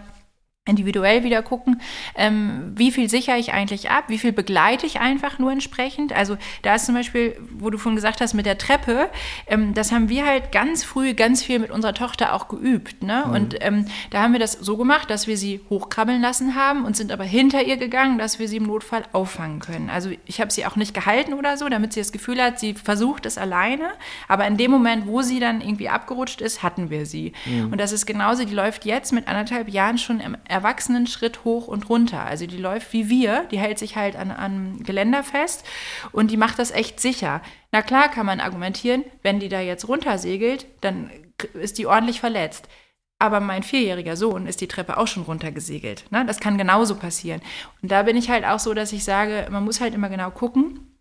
individuell 0.66 1.22
wieder 1.22 1.42
gucken, 1.42 1.80
ähm, 2.16 2.72
wie 2.74 2.90
viel 2.90 3.08
sichere 3.08 3.38
ich 3.38 3.52
eigentlich 3.52 3.90
ab, 3.90 4.04
wie 4.08 4.18
viel 4.18 4.32
begleite 4.32 4.84
ich 4.84 5.00
einfach 5.00 5.38
nur 5.38 5.52
entsprechend. 5.52 6.12
Also 6.12 6.36
da 6.62 6.74
ist 6.74 6.86
zum 6.86 6.94
Beispiel, 6.94 7.36
wo 7.56 7.70
du 7.70 7.78
vorhin 7.78 7.96
gesagt 7.96 8.20
hast, 8.20 8.34
mit 8.34 8.46
der 8.46 8.58
Treppe, 8.58 9.08
ähm, 9.46 9.74
das 9.74 9.92
haben 9.92 10.08
wir 10.08 10.26
halt 10.26 10.50
ganz 10.50 10.82
früh 10.82 11.14
ganz 11.14 11.42
viel 11.42 11.60
mit 11.60 11.70
unserer 11.70 11.94
Tochter 11.94 12.34
auch 12.34 12.48
geübt. 12.48 13.02
Ne? 13.02 13.24
Und 13.24 13.56
ähm, 13.60 13.86
da 14.10 14.22
haben 14.22 14.32
wir 14.32 14.40
das 14.40 14.52
so 14.52 14.76
gemacht, 14.76 15.08
dass 15.08 15.28
wir 15.28 15.36
sie 15.36 15.60
hochkrabbeln 15.70 16.20
lassen 16.20 16.56
haben 16.56 16.84
und 16.84 16.96
sind 16.96 17.12
aber 17.12 17.24
hinter 17.24 17.62
ihr 17.62 17.76
gegangen, 17.76 18.18
dass 18.18 18.40
wir 18.40 18.48
sie 18.48 18.56
im 18.56 18.64
Notfall 18.64 19.04
auffangen 19.12 19.60
können. 19.60 19.88
Also 19.88 20.10
ich 20.26 20.40
habe 20.40 20.52
sie 20.52 20.66
auch 20.66 20.74
nicht 20.74 20.94
gehalten 20.94 21.32
oder 21.34 21.56
so, 21.56 21.68
damit 21.68 21.92
sie 21.92 22.00
das 22.00 22.10
Gefühl 22.10 22.42
hat, 22.42 22.58
sie 22.58 22.74
versucht 22.74 23.24
es 23.24 23.38
alleine. 23.38 23.90
Aber 24.26 24.46
in 24.46 24.56
dem 24.56 24.72
Moment, 24.72 25.06
wo 25.06 25.22
sie 25.22 25.38
dann 25.38 25.60
irgendwie 25.60 25.88
abgerutscht 25.88 26.40
ist, 26.40 26.64
hatten 26.64 26.90
wir 26.90 27.06
sie. 27.06 27.32
Und 27.70 27.80
das 27.80 27.92
ist 27.92 28.04
genauso, 28.06 28.44
die 28.44 28.54
läuft 28.54 28.84
jetzt 28.84 29.12
mit 29.12 29.28
anderthalb 29.28 29.68
Jahren 29.68 29.98
schon 29.98 30.20
im 30.20 30.36
Erwachsenenschritt 30.56 31.44
hoch 31.44 31.68
und 31.68 31.90
runter. 31.90 32.24
Also 32.24 32.46
die 32.46 32.56
läuft 32.56 32.94
wie 32.94 33.10
wir, 33.10 33.44
die 33.50 33.58
hält 33.58 33.78
sich 33.78 33.94
halt 33.94 34.16
an, 34.16 34.30
an 34.30 34.82
Geländer 34.82 35.22
fest 35.22 35.66
und 36.12 36.30
die 36.30 36.38
macht 36.38 36.58
das 36.58 36.70
echt 36.70 36.98
sicher. 36.98 37.42
Na 37.72 37.82
klar 37.82 38.08
kann 38.08 38.24
man 38.24 38.40
argumentieren, 38.40 39.04
wenn 39.22 39.38
die 39.38 39.50
da 39.50 39.60
jetzt 39.60 39.86
runtersegelt, 39.86 40.66
dann 40.80 41.10
ist 41.52 41.76
die 41.76 41.86
ordentlich 41.86 42.20
verletzt. 42.20 42.68
Aber 43.18 43.40
mein 43.40 43.62
vierjähriger 43.62 44.16
Sohn 44.16 44.46
ist 44.46 44.62
die 44.62 44.68
Treppe 44.68 44.96
auch 44.96 45.06
schon 45.06 45.24
runtergesegelt. 45.24 46.04
Ne? 46.10 46.24
Das 46.26 46.40
kann 46.40 46.56
genauso 46.56 46.96
passieren. 46.96 47.42
Und 47.82 47.90
da 47.92 48.02
bin 48.02 48.16
ich 48.16 48.30
halt 48.30 48.46
auch 48.46 48.58
so, 48.58 48.72
dass 48.72 48.92
ich 48.92 49.04
sage, 49.04 49.48
man 49.50 49.64
muss 49.64 49.80
halt 49.80 49.94
immer 49.94 50.08
genau 50.08 50.30
gucken. 50.30 50.95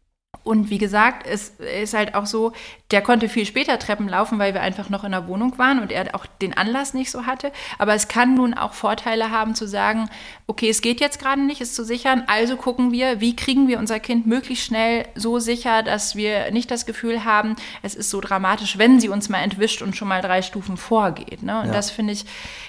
Und 0.45 0.69
wie 0.69 0.77
gesagt, 0.77 1.25
es 1.27 1.53
ist 1.81 1.95
halt 1.95 2.13
auch 2.13 2.27
so, 2.27 2.53
der 2.91 3.01
konnte 3.01 3.29
viel 3.29 3.47
später 3.47 3.79
Treppen 3.79 4.08
laufen, 4.08 4.38
weil 4.38 4.53
wir 4.53 4.62
einfach 4.62 4.89
noch 4.89 5.03
in 5.03 5.12
der 5.12 5.27
Wohnung 5.27 5.58
waren 5.58 5.79
und 5.79 5.91
er 5.91 6.13
auch 6.13 6.27
den 6.27 6.55
Anlass 6.55 6.93
nicht 6.93 7.10
so 7.10 7.25
hatte. 7.25 7.51
Aber 7.79 7.95
es 7.95 8.08
kann 8.08 8.36
nun 8.36 8.53
auch 8.53 8.73
Vorteile 8.73 9.31
haben 9.31 9.55
zu 9.55 9.67
sagen, 9.67 10.08
okay, 10.45 10.69
es 10.69 10.81
geht 10.81 11.01
jetzt 11.01 11.17
gerade 11.19 11.41
nicht, 11.41 11.62
es 11.62 11.73
zu 11.73 11.84
sichern, 11.84 12.23
also 12.27 12.58
gucken 12.58 12.91
wir, 12.91 13.19
wie 13.21 13.36
kriegen 13.36 13.67
wir 13.67 13.79
unser 13.79 13.99
Kind 13.99 14.27
möglichst 14.27 14.65
schnell 14.65 15.08
so 15.15 15.39
sicher, 15.39 15.81
dass 15.81 16.15
wir 16.15 16.51
nicht 16.51 16.69
das 16.69 16.86
Gefühl 16.86 17.25
haben, 17.25 17.55
es 17.81 17.95
ist 17.95 18.12
so 18.12 18.21
dramatisch, 18.21 18.77
wenn 18.77 18.99
sie 18.99 19.10
uns 19.10 19.29
mal 19.29 19.39
entwischt 19.39 19.81
und 19.81 19.95
schon 19.95 20.08
mal 20.08 20.21
drei 20.21 20.43
Stufen 20.43 20.77
vorgeht. 20.77 21.41
Ne? 21.41 21.60
Und 21.62 21.67
Ja. 21.67 21.73
das 21.73 21.89
finde 21.89 22.13
ich, 22.13 22.25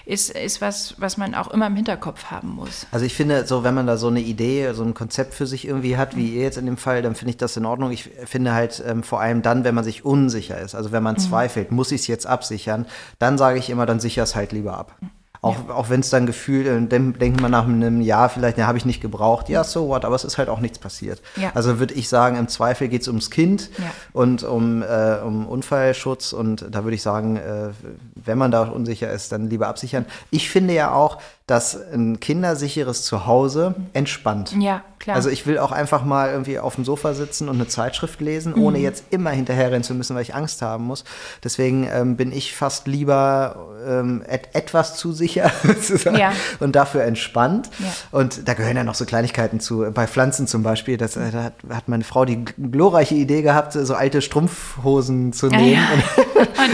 ist, 0.06 0.30
ist 0.30 0.62
was, 0.62 0.94
was 0.96 1.18
man 1.18 1.34
auch 1.34 1.48
immer 1.48 1.66
im 1.66 1.76
Hinterkopf 1.76 2.30
haben 2.30 2.48
muss. 2.54 2.86
Also 2.90 3.04
ich 3.04 3.12
finde, 3.14 3.46
so 3.46 3.64
wenn 3.64 3.74
man 3.74 3.86
da 3.86 3.98
so 3.98 4.06
eine 4.08 4.20
Idee, 4.20 4.72
so 4.72 4.82
ein 4.82 4.94
Konzept 4.94 5.34
für 5.34 5.46
sich 5.46 5.66
irgendwie 5.66 5.98
hat, 5.98 6.16
wie 6.16 6.30
ihr 6.36 6.42
jetzt 6.42 6.56
in 6.56 6.64
dem 6.64 6.78
Fall, 6.78 7.02
dann 7.02 7.14
finde 7.14 7.32
ich 7.32 7.36
das 7.36 7.54
in 7.58 7.65
Ordnung. 7.66 7.90
Ich 7.90 8.04
finde 8.24 8.54
halt 8.54 8.82
ähm, 8.86 9.02
vor 9.02 9.20
allem 9.20 9.42
dann, 9.42 9.64
wenn 9.64 9.74
man 9.74 9.84
sich 9.84 10.04
unsicher 10.04 10.58
ist, 10.58 10.74
also 10.74 10.92
wenn 10.92 11.02
man 11.02 11.16
zweifelt, 11.18 11.72
muss 11.72 11.92
ich 11.92 12.02
es 12.02 12.06
jetzt 12.06 12.26
absichern, 12.26 12.86
dann 13.18 13.36
sage 13.38 13.58
ich 13.58 13.70
immer, 13.70 13.86
dann 13.86 14.00
sicher 14.00 14.22
es 14.22 14.34
halt 14.34 14.52
lieber 14.52 14.76
ab. 14.78 14.94
Auch, 15.42 15.68
auch 15.68 15.90
wenn 15.90 16.00
es 16.00 16.10
dann 16.10 16.26
gefühlt, 16.26 16.66
äh, 16.66 16.86
dann 16.88 17.12
denkt 17.12 17.40
man 17.40 17.50
nach 17.52 17.64
einem 17.66 18.00
Jahr 18.00 18.28
vielleicht, 18.28 18.58
ja, 18.58 18.66
habe 18.66 18.78
ich 18.78 18.84
nicht 18.84 19.00
gebraucht, 19.00 19.48
ja, 19.48 19.62
so 19.62 19.86
what, 19.88 20.04
aber 20.04 20.16
es 20.16 20.24
ist 20.24 20.38
halt 20.38 20.48
auch 20.48 20.60
nichts 20.60 20.78
passiert. 20.78 21.22
Ja. 21.36 21.52
Also 21.54 21.78
würde 21.78 21.94
ich 21.94 22.08
sagen, 22.08 22.36
im 22.36 22.48
Zweifel 22.48 22.88
geht 22.88 23.02
es 23.02 23.08
ums 23.08 23.30
Kind 23.30 23.70
Ja. 23.78 23.84
und 24.12 24.42
um, 24.42 24.82
äh, 24.82 25.18
um 25.24 25.46
Unfallschutz 25.46 26.32
und 26.32 26.66
da 26.70 26.82
würde 26.84 26.96
ich 26.96 27.02
sagen, 27.02 27.36
äh, 27.36 27.68
wenn 28.16 28.38
man 28.38 28.50
da 28.50 28.62
unsicher 28.62 29.12
ist, 29.12 29.30
dann 29.30 29.48
lieber 29.48 29.68
absichern. 29.68 30.06
Ich 30.30 30.50
finde 30.50 30.74
ja 30.74 30.92
auch, 30.92 31.18
dass 31.46 31.78
ein 31.92 32.18
kindersicheres 32.18 33.04
Zuhause 33.04 33.76
entspannt. 33.92 34.52
Ja, 34.58 34.82
klar. 34.98 35.14
Also 35.14 35.28
ich 35.30 35.46
will 35.46 35.58
auch 35.58 35.70
einfach 35.70 36.04
mal 36.04 36.30
irgendwie 36.30 36.58
auf 36.58 36.74
dem 36.74 36.84
Sofa 36.84 37.14
sitzen 37.14 37.48
und 37.48 37.54
eine 37.54 37.68
Zeitschrift 37.68 38.20
lesen, 38.20 38.52
ohne 38.54 38.78
jetzt 38.80 39.04
immer 39.10 39.30
hinterherrennen 39.30 39.84
zu 39.84 39.94
müssen, 39.94 40.16
weil 40.16 40.22
ich 40.22 40.34
Angst 40.34 40.60
haben 40.60 40.84
muss. 40.84 41.04
Deswegen 41.44 41.88
ähm, 41.92 42.16
bin 42.16 42.32
ich 42.32 42.56
fast 42.56 42.88
lieber 42.88 43.68
ähm, 43.86 44.24
et 44.28 44.48
etwas 44.54 44.96
zu 44.96 45.12
sicher 45.12 45.52
Ja. 46.18 46.32
und 46.58 46.74
dafür 46.74 47.04
entspannt. 47.04 47.70
Ja. 47.78 47.92
Und 48.10 48.48
da 48.48 48.54
gehören 48.54 48.76
ja 48.76 48.82
noch 48.82 48.96
so 48.96 49.04
Kleinigkeiten 49.04 49.60
zu. 49.60 49.86
Bei 49.94 50.08
Pflanzen 50.08 50.48
zum 50.48 50.64
Beispiel, 50.64 50.96
das, 50.96 51.16
äh, 51.16 51.30
da 51.30 51.44
hat, 51.44 51.54
hat 51.70 51.86
meine 51.88 52.02
Frau 52.02 52.24
die 52.24 52.44
glorreiche 52.44 53.14
Idee 53.14 53.42
gehabt, 53.42 53.72
so 53.74 53.94
alte 53.94 54.20
Strumpfhosen 54.20 55.32
zu 55.32 55.46
Ja, 55.48 55.56
nehmen 55.58 55.72
ja. 56.16 56.24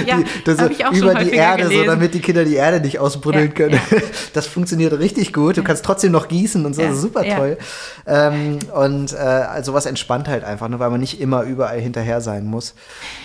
Ja, 0.07 0.17
die, 0.19 0.25
das 0.45 0.59
so 0.59 0.67
über 0.67 1.15
die 1.15 1.31
Erde, 1.31 1.63
gelesen. 1.65 1.85
so 1.85 1.91
damit 1.91 2.15
die 2.15 2.21
Kinder 2.21 2.45
die 2.45 2.55
Erde 2.55 2.81
nicht 2.81 2.99
ausbruddeln 2.99 3.49
Ja, 3.49 3.53
können. 3.55 3.81
ja. 3.91 3.99
Das 4.33 4.47
funktioniert 4.47 4.99
richtig 4.99 5.33
gut. 5.33 5.57
Du 5.57 5.63
kannst 5.63 5.85
trotzdem 5.85 6.13
noch 6.13 6.29
gießen 6.29 6.65
und 6.65 6.75
so, 6.75 6.83
ist 6.83 7.01
super 7.01 7.23
toll. 7.25 7.59
Ähm, 8.07 8.59
und 8.75 9.13
äh, 9.13 9.17
also 9.17 9.75
was 9.75 9.87
entspannt 9.87 10.29
halt 10.29 10.45
einfach, 10.45 10.69
ne, 10.69 10.79
weil 10.79 10.91
man 10.91 11.01
nicht 11.01 11.21
immer 11.21 11.43
überall 11.43 11.81
hinterher 11.81 12.21
sein 12.21 12.47
muss. 12.47 12.75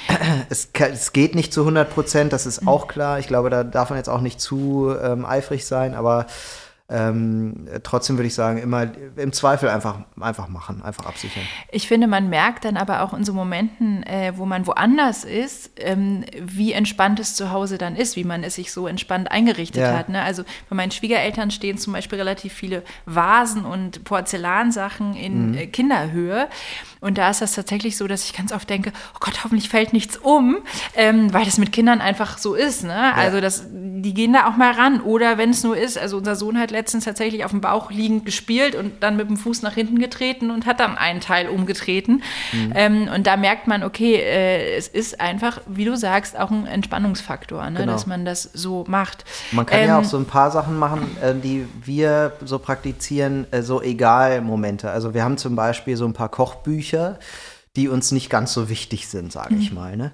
Es, 0.49 0.69
kann, 0.73 0.91
es 0.93 1.13
geht 1.13 1.35
nicht 1.35 1.53
zu 1.53 1.61
100 1.61 1.89
Prozent, 1.93 2.33
das 2.33 2.45
ist 2.45 2.67
auch 2.67 2.87
klar. 2.87 3.19
Ich 3.19 3.27
glaube, 3.27 3.49
da 3.49 3.63
darf 3.63 3.89
man 3.89 3.97
jetzt 3.97 4.09
auch 4.09 4.21
nicht 4.21 4.39
zu 4.39 4.93
ähm, 5.01 5.25
eifrig 5.25 5.65
sein, 5.65 5.93
aber 5.93 6.25
ähm, 6.89 7.67
trotzdem 7.83 8.17
würde 8.17 8.27
ich 8.27 8.33
sagen, 8.33 8.59
immer 8.59 8.87
im 9.17 9.33
Zweifel 9.33 9.67
einfach, 9.67 9.99
einfach 10.21 10.47
machen, 10.47 10.81
einfach 10.81 11.05
absichern. 11.05 11.43
Ich 11.69 11.87
finde, 11.87 12.07
man 12.07 12.29
merkt 12.29 12.63
dann 12.63 12.77
aber 12.77 13.01
auch 13.01 13.13
in 13.13 13.25
so 13.25 13.33
Momenten, 13.33 14.03
äh, 14.03 14.31
wo 14.37 14.45
man 14.45 14.65
woanders 14.65 15.25
ist, 15.25 15.71
ähm, 15.77 16.23
wie 16.39 16.71
entspannt 16.71 17.19
es 17.19 17.35
zu 17.35 17.51
Hause 17.51 17.77
dann 17.77 17.97
ist, 17.97 18.15
wie 18.15 18.23
man 18.23 18.43
es 18.43 18.55
sich 18.55 18.71
so 18.71 18.87
entspannt 18.87 19.29
eingerichtet 19.31 19.81
Ja. 19.81 19.97
hat. 19.97 20.07
Ne? 20.07 20.21
Also 20.21 20.43
bei 20.69 20.75
meinen 20.77 20.91
Schwiegereltern 20.91 21.51
stehen 21.51 21.77
zum 21.77 21.91
Beispiel 21.91 22.17
relativ 22.19 22.53
viele 22.53 22.83
Vasen 23.05 23.65
und 23.65 24.05
Porzellansachen 24.05 25.13
in 25.15 25.51
Mhm. 25.51 25.57
äh, 25.57 25.67
Kinderhöhe. 25.67 26.47
Und 27.01 27.17
da 27.17 27.29
ist 27.29 27.41
das 27.41 27.53
tatsächlich 27.53 27.97
so, 27.97 28.07
dass 28.07 28.23
ich 28.23 28.33
ganz 28.35 28.51
oft 28.51 28.69
denke, 28.69 28.91
oh 29.13 29.17
Gott, 29.19 29.43
hoffentlich 29.43 29.69
fällt 29.69 29.93
nichts 29.93 30.17
um, 30.17 30.57
ähm, 30.95 31.33
weil 31.33 31.45
das 31.45 31.57
mit 31.57 31.71
Kindern 31.71 32.01
einfach 32.01 32.37
so 32.37 32.55
ist. 32.55 32.83
Ne? 32.83 33.13
Also 33.15 33.39
das, 33.41 33.65
die 34.07 34.13
gehen 34.13 34.31
da 34.31 34.47
auch 34.47 34.55
mal 34.55 34.71
ran. 34.71 35.01
Oder 35.01 35.37
wenn 35.37 35.49
es 35.49 35.65
nur 35.65 35.75
ist, 35.75 35.97
also 35.97 36.15
unser 36.15 36.37
Sohn 36.37 36.57
hat 36.57 36.71
letztens 36.71 37.03
tatsächlich 37.03 37.43
auf 37.43 37.51
dem 37.51 37.59
Bauch 37.59 37.91
liegend 37.91 38.23
gespielt 38.25 38.73
und 38.73 39.03
dann 39.03 39.17
mit 39.17 39.27
dem 39.27 39.35
Fuß 39.35 39.63
nach 39.63 39.73
hinten 39.73 39.99
getreten 39.99 40.49
und 40.49 40.65
hat 40.65 40.79
dann 40.79 40.97
einen 40.97 41.19
Teil 41.19 41.49
umgetreten. 41.49 42.23
Mhm. 42.53 42.73
Ähm, 42.73 43.09
und 43.13 43.27
da 43.27 43.35
merkt 43.35 43.67
man, 43.67 43.83
okay, 43.83 44.15
äh, 44.15 44.77
es 44.77 44.87
ist 44.87 45.19
einfach, 45.19 45.59
wie 45.67 45.83
du 45.83 45.97
sagst, 45.97 46.39
auch 46.39 46.51
ein 46.51 46.67
Entspannungsfaktor, 46.67 47.69
ne? 47.69 47.81
Genau. 47.81 47.91
dass 47.91 48.07
man 48.07 48.23
das 48.23 48.43
so 48.43 48.85
macht. 48.87 49.25
Man 49.51 49.65
kann 49.65 49.79
ja 49.81 49.97
Ähm, 49.97 50.05
auch 50.05 50.09
so 50.09 50.15
ein 50.15 50.25
paar 50.25 50.51
Sachen 50.51 50.79
machen, 50.79 51.17
äh, 51.21 51.33
die 51.35 51.67
wir 51.83 52.31
so 52.45 52.59
praktizieren, 52.59 53.45
äh, 53.51 53.61
so 53.61 53.81
egal 53.81 54.39
Momente. 54.39 54.89
Also 54.89 55.13
wir 55.13 55.25
haben 55.25 55.37
zum 55.37 55.57
Beispiel 55.57 55.97
so 55.97 56.05
ein 56.05 56.13
paar 56.13 56.29
Kochbücher, 56.29 57.19
die 57.77 57.87
uns 57.87 58.11
nicht 58.11 58.29
ganz 58.29 58.53
so 58.53 58.69
wichtig 58.69 59.07
sind, 59.07 59.31
sage 59.31 59.55
ich 59.55 59.71
mal. 59.71 59.95
Ne? 59.95 60.11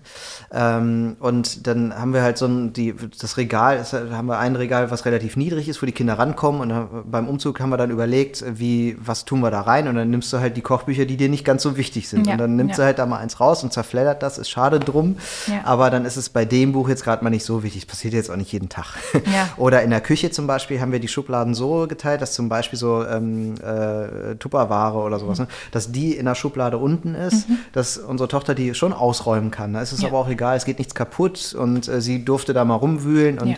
Ähm, 0.52 1.16
und 1.20 1.66
dann 1.66 1.98
haben 1.98 2.14
wir 2.14 2.22
halt 2.22 2.38
so 2.38 2.46
ein, 2.46 2.74
die, 2.74 2.94
das 3.20 3.38
Regal, 3.38 3.78
ist, 3.78 3.94
haben 3.94 4.28
wir 4.28 4.38
ein 4.38 4.56
Regal, 4.56 4.92
was 4.92 5.06
relativ 5.06 5.38
niedrig 5.38 5.70
ist, 5.70 5.82
wo 5.82 5.86
die 5.86 5.94
Kinder 5.94 6.20
rankommen. 6.20 6.62
Und 6.62 6.70
dann, 6.70 6.88
beim 7.06 7.28
Umzug 7.28 7.60
haben 7.60 7.70
wir 7.70 7.78
dann 7.78 7.90
überlegt, 7.90 8.42
äh, 8.42 8.60
wie, 8.60 8.98
was 9.00 9.26
tun 9.26 9.40
wir 9.40 9.50
da 9.50 9.62
rein? 9.62 9.88
Und 9.88 9.96
dann 9.96 10.10
nimmst 10.10 10.32
du 10.34 10.40
halt 10.40 10.58
die 10.58 10.62
Kochbücher, 10.62 11.06
die 11.06 11.18
dir 11.18 11.30
nicht 11.30 11.46
ganz 11.46 11.64
so 11.64 11.78
wichtig 11.78 12.10
sind. 12.10 12.28
Ja, 12.28 12.34
und 12.34 12.40
dann 12.40 12.56
nimmst 12.56 12.78
ja. 12.78 12.84
du 12.84 12.86
halt 12.86 13.00
da 13.00 13.06
mal 13.06 13.18
eins 13.20 13.40
raus 13.40 13.64
und 13.64 13.72
zerfleddert 13.72 14.22
das, 14.22 14.38
ist 14.38 14.50
schade 14.50 14.80
drum. 14.80 15.16
Ja. 15.48 15.62
Aber 15.64 15.90
dann 15.90 16.06
ist 16.06 16.18
es 16.18 16.30
bei 16.30 16.46
dem 16.46 16.74
Buch 16.74 16.90
jetzt 16.90 17.04
gerade 17.06 17.24
mal 17.24 17.30
nicht 17.30 17.46
so 17.46 17.64
wichtig. 17.64 17.86
Das 17.86 17.96
passiert 17.96 18.14
jetzt 18.14 18.30
auch 18.30 18.36
nicht 18.36 18.52
jeden 18.52 18.70
Tag. 18.70 18.88
Oder 19.58 19.84
in 19.84 19.90
der 19.90 20.02
Küche 20.02 20.32
zum 20.32 20.48
Beispiel 20.48 20.82
haben 20.82 20.92
wir 20.92 21.00
die 21.00 21.08
Schubladen 21.08 21.54
so 21.54 21.88
geteilt, 21.88 22.22
dass 22.22 22.34
zum 22.34 22.50
Beispiel 22.50 22.78
so 22.78 23.06
ähm, 23.06 23.56
äh, 23.62 24.36
Tupperware 24.36 24.98
oder 24.98 25.20
sowas, 25.20 25.40
Mhm. 25.40 25.46
ne, 25.46 25.52
dass 25.72 25.92
die 25.92 26.16
in 26.16 26.26
der 26.26 26.36
Schublade 26.36 26.78
unten 26.78 27.16
ist, 27.16 27.48
dass 27.72 27.98
unsere 27.98 28.28
Tochter 28.28 28.56
die 28.56 28.74
schon 28.74 28.94
ausräumen 28.94 29.52
kann. 29.52 29.74
Da 29.74 29.82
ist 29.82 29.92
es 29.92 30.02
Ja. 30.02 30.10
aber 30.10 30.18
auch 30.20 30.30
egal, 30.30 30.58
es 30.58 30.66
geht 30.66 30.80
nichts 30.80 30.96
kaputt 30.96 31.56
und 31.58 31.88
äh, 31.88 32.02
sie 32.02 32.24
durfte 32.26 32.54
da 32.54 32.66
mal 32.66 32.76
rumwühlen 32.76 33.40
und. 33.40 33.58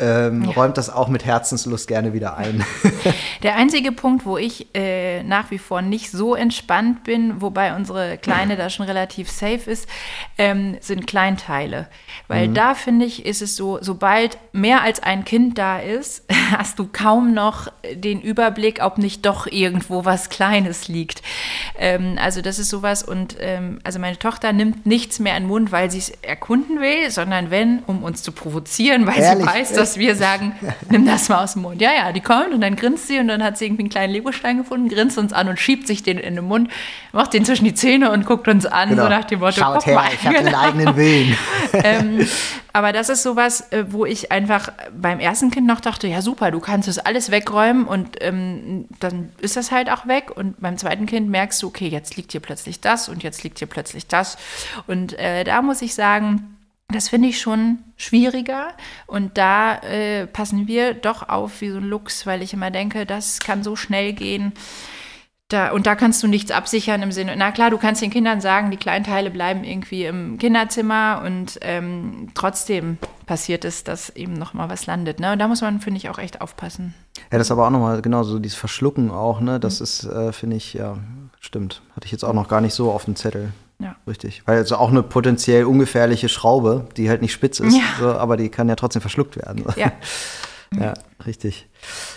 Ähm, 0.00 0.42
Ja. 0.44 0.50
räumt 0.50 0.76
das 0.78 0.90
auch 0.90 1.08
mit 1.08 1.24
Herzenslust 1.24 1.86
gerne 1.86 2.12
wieder 2.12 2.36
ein. 2.36 2.64
Der 3.42 3.56
einzige 3.56 3.92
Punkt, 3.92 4.24
wo 4.26 4.36
ich 4.38 4.74
äh, 4.74 5.22
nach 5.22 5.50
wie 5.50 5.58
vor 5.58 5.82
nicht 5.82 6.10
so 6.10 6.34
entspannt 6.34 7.04
bin, 7.04 7.40
wobei 7.40 7.74
unsere 7.76 8.18
Kleine 8.18 8.56
da 8.56 8.70
schon 8.70 8.86
relativ 8.86 9.30
safe 9.30 9.70
ist, 9.70 9.88
ähm, 10.38 10.76
sind 10.80 11.06
Kleinteile. 11.06 11.88
Weil 12.28 12.48
Mhm. 12.48 12.54
da 12.54 12.74
finde 12.74 13.04
ich, 13.06 13.24
ist 13.26 13.42
es 13.42 13.56
so, 13.56 13.78
sobald 13.80 14.38
mehr 14.52 14.82
als 14.82 15.02
ein 15.02 15.24
Kind 15.24 15.58
da 15.58 15.78
ist, 15.78 16.24
hast 16.56 16.78
du 16.78 16.88
kaum 16.92 17.34
noch 17.34 17.68
den 17.94 18.20
Überblick, 18.20 18.80
ob 18.82 18.98
nicht 18.98 19.24
doch 19.26 19.46
irgendwo 19.46 20.04
was 20.04 20.28
Kleines 20.30 20.88
liegt. 20.88 21.22
Ähm, 21.78 22.16
also 22.20 22.40
das 22.42 22.58
ist 22.58 22.70
sowas 22.70 23.02
und 23.02 23.36
ähm, 23.40 23.78
also 23.84 23.98
meine 23.98 24.18
Tochter 24.18 24.52
nimmt 24.52 24.86
nichts 24.86 25.18
mehr 25.18 25.36
in 25.36 25.44
den 25.44 25.48
Mund, 25.48 25.72
weil 25.72 25.90
sie 25.90 25.98
es 25.98 26.10
erkunden 26.22 26.80
will, 26.80 27.10
sondern 27.10 27.50
wenn, 27.50 27.80
um 27.86 28.02
uns 28.02 28.22
zu 28.22 28.32
provozieren, 28.32 29.06
weil 29.06 29.18
Ehrlich? 29.18 29.46
sie 29.46 29.52
weiß, 29.52 29.72
dass 29.74 29.89
wir 29.98 30.16
sagen, 30.16 30.54
nimm 30.90 31.06
das 31.06 31.28
mal 31.28 31.42
aus 31.44 31.54
dem 31.54 31.62
Mund. 31.62 31.80
Ja, 31.80 31.90
ja, 31.92 32.12
die 32.12 32.20
kommt 32.20 32.52
und 32.52 32.60
dann 32.60 32.76
grinst 32.76 33.08
sie 33.08 33.18
und 33.18 33.28
dann 33.28 33.42
hat 33.42 33.58
sie 33.58 33.66
irgendwie 33.66 33.82
einen 33.82 33.90
kleinen 33.90 34.12
Legostein 34.12 34.58
gefunden, 34.58 34.88
grinst 34.88 35.18
uns 35.18 35.32
an 35.32 35.48
und 35.48 35.58
schiebt 35.58 35.86
sich 35.86 36.02
den 36.02 36.18
in 36.18 36.36
den 36.36 36.44
Mund, 36.44 36.70
macht 37.12 37.32
den 37.34 37.44
zwischen 37.44 37.64
die 37.64 37.74
Zähne 37.74 38.10
und 38.10 38.26
guckt 38.26 38.48
uns 38.48 38.66
an, 38.66 38.90
so 38.90 39.08
nach 39.08 39.24
dem 39.24 39.40
Motto, 39.40 39.54
Genau. 39.56 39.74
Schaut 39.74 39.86
her, 39.86 39.94
mal. 39.96 40.08
ich 40.12 40.24
habe 40.26 40.36
den 40.36 40.46
Genau. 40.46 40.58
eigenen 40.60 40.96
Willen. 40.96 41.36
ähm, 41.72 42.28
aber 42.72 42.92
das 42.92 43.08
ist 43.08 43.22
sowas, 43.22 43.72
äh, 43.72 43.84
wo 43.88 44.06
ich 44.06 44.30
einfach 44.30 44.70
beim 44.96 45.18
ersten 45.18 45.50
Kind 45.50 45.66
noch 45.66 45.80
dachte, 45.80 46.06
ja 46.06 46.22
super, 46.22 46.50
du 46.50 46.60
kannst 46.60 46.88
das 46.88 46.98
alles 46.98 47.30
wegräumen 47.30 47.84
und 47.86 48.16
ähm, 48.20 48.86
dann 49.00 49.30
ist 49.40 49.56
das 49.56 49.70
halt 49.72 49.90
auch 49.90 50.06
weg. 50.06 50.30
Und 50.36 50.60
beim 50.60 50.76
zweiten 50.78 51.06
Kind 51.06 51.28
merkst 51.30 51.62
du, 51.62 51.66
okay, 51.66 51.88
jetzt 51.88 52.16
liegt 52.16 52.32
hier 52.32 52.40
plötzlich 52.40 52.80
das 52.80 53.08
und 53.08 53.22
jetzt 53.22 53.42
liegt 53.42 53.58
hier 53.58 53.68
plötzlich 53.68 54.06
das. 54.06 54.36
Und 54.86 55.18
äh, 55.18 55.44
da 55.44 55.62
muss 55.62 55.82
ich 55.82 55.94
sagen, 55.94 56.56
das 56.92 57.08
finde 57.08 57.28
ich 57.28 57.40
schon 57.40 57.78
schwieriger 57.96 58.68
und 59.06 59.38
da 59.38 59.76
äh, 59.78 60.26
passen 60.26 60.66
wir 60.66 60.94
doch 60.94 61.28
auf 61.28 61.60
wie 61.60 61.70
so 61.70 61.78
ein 61.78 61.84
Luchs, 61.84 62.26
weil 62.26 62.42
ich 62.42 62.52
immer 62.52 62.70
denke, 62.70 63.06
das 63.06 63.40
kann 63.40 63.62
so 63.62 63.76
schnell 63.76 64.12
gehen. 64.12 64.52
Da, 65.48 65.72
und 65.72 65.88
da 65.88 65.96
kannst 65.96 66.22
du 66.22 66.28
nichts 66.28 66.52
absichern 66.52 67.02
im 67.02 67.10
Sinne, 67.10 67.34
na 67.36 67.50
klar, 67.50 67.70
du 67.70 67.78
kannst 67.78 68.00
den 68.00 68.10
Kindern 68.10 68.40
sagen, 68.40 68.70
die 68.70 68.76
Kleinteile 68.76 69.30
bleiben 69.30 69.64
irgendwie 69.64 70.04
im 70.04 70.38
Kinderzimmer 70.38 71.22
und 71.26 71.58
ähm, 71.62 72.28
trotzdem 72.34 72.98
passiert 73.26 73.64
es, 73.64 73.82
dass 73.82 74.10
eben 74.10 74.34
noch 74.34 74.54
mal 74.54 74.70
was 74.70 74.86
landet. 74.86 75.18
Ne? 75.18 75.32
Und 75.32 75.40
da 75.40 75.48
muss 75.48 75.60
man, 75.60 75.80
finde 75.80 75.98
ich, 75.98 76.08
auch 76.08 76.18
echt 76.18 76.40
aufpassen. 76.40 76.94
Ja, 77.32 77.38
das 77.38 77.48
ist 77.48 77.50
aber 77.50 77.66
auch 77.66 77.70
nochmal, 77.70 78.00
genau, 78.00 78.22
so 78.22 78.38
dieses 78.38 78.56
Verschlucken 78.56 79.10
auch, 79.10 79.40
ne? 79.40 79.56
Mhm. 79.56 79.60
Das 79.60 79.80
ist, 79.80 80.04
äh, 80.04 80.32
finde 80.32 80.56
ich, 80.56 80.74
ja, 80.74 80.98
stimmt. 81.40 81.82
Hatte 81.96 82.06
ich 82.06 82.12
jetzt 82.12 82.24
auch 82.24 82.32
noch 82.32 82.48
gar 82.48 82.60
nicht 82.60 82.74
so 82.74 82.92
auf 82.92 83.04
dem 83.06 83.16
Zettel. 83.16 83.52
Ja. 83.80 83.96
Richtig. 84.06 84.42
Weil 84.46 84.58
also 84.58 84.76
auch 84.76 84.90
eine 84.90 85.02
potenziell 85.02 85.64
ungefährliche 85.64 86.28
Schraube, 86.28 86.86
die 86.96 87.08
halt 87.08 87.22
nicht 87.22 87.32
spitz 87.32 87.60
ist, 87.60 87.74
Ja. 87.74 87.82
so, 87.98 88.12
aber 88.12 88.36
die 88.36 88.48
kann 88.48 88.68
ja 88.68 88.76
trotzdem 88.76 89.00
verschluckt 89.02 89.36
werden. 89.36 89.64
Ja. 89.76 89.92
Ja, 90.78 90.94
richtig. 91.26 91.66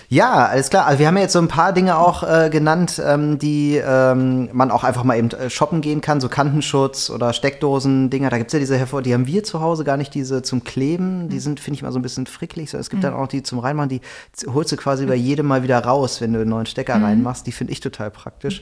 Ja, 0.09 0.45
alles 0.45 0.69
klar. 0.69 0.85
Also 0.85 0.99
wir 0.99 1.07
haben 1.07 1.15
ja 1.15 1.23
jetzt 1.23 1.33
so 1.33 1.39
ein 1.39 1.47
paar 1.47 1.73
Dinge 1.73 1.97
auch 1.97 2.21
äh, 2.21 2.51
genannt, 2.51 3.01
ähm, 3.03 3.39
die 3.39 3.81
ähm, 3.83 4.47
man 4.53 4.69
auch 4.69 4.83
einfach 4.83 5.03
mal 5.03 5.17
eben 5.17 5.31
äh, 5.31 5.49
shoppen 5.49 5.81
gehen 5.81 6.01
kann, 6.01 6.21
so 6.21 6.29
Kantenschutz 6.29 7.09
oder 7.09 7.33
Steckdosen-Dinger. 7.33 8.29
Da 8.29 8.37
gibt's 8.37 8.53
ja 8.53 8.59
diese 8.59 8.77
hervor, 8.77 9.01
die 9.01 9.11
haben 9.15 9.25
wir 9.25 9.43
zu 9.43 9.59
Hause 9.59 9.83
gar 9.83 9.97
nicht, 9.97 10.13
diese 10.13 10.43
zum 10.43 10.63
Kleben. 10.63 11.29
Die 11.29 11.39
sind, 11.39 11.59
finde 11.59 11.77
ich, 11.77 11.81
mal 11.81 11.91
so 11.91 11.97
ein 11.97 12.03
bisschen 12.03 12.27
fricklig. 12.27 12.69
So, 12.69 12.77
es 12.77 12.91
gibt 12.91 13.03
dann 13.03 13.15
auch 13.15 13.27
die 13.27 13.41
zum 13.41 13.57
Reinmachen, 13.57 13.89
die 13.89 14.01
holst 14.53 14.71
du 14.71 14.77
quasi 14.77 15.07
bei 15.07 15.15
jedem 15.15 15.47
Mal 15.47 15.63
wieder 15.63 15.83
raus, 15.83 16.21
wenn 16.21 16.33
du 16.33 16.41
einen 16.41 16.49
neuen 16.51 16.67
Stecker 16.67 17.01
reinmachst. 17.01 17.47
Die 17.47 17.51
finde 17.51 17.73
ich 17.73 17.79
total 17.79 18.11
praktisch. 18.11 18.61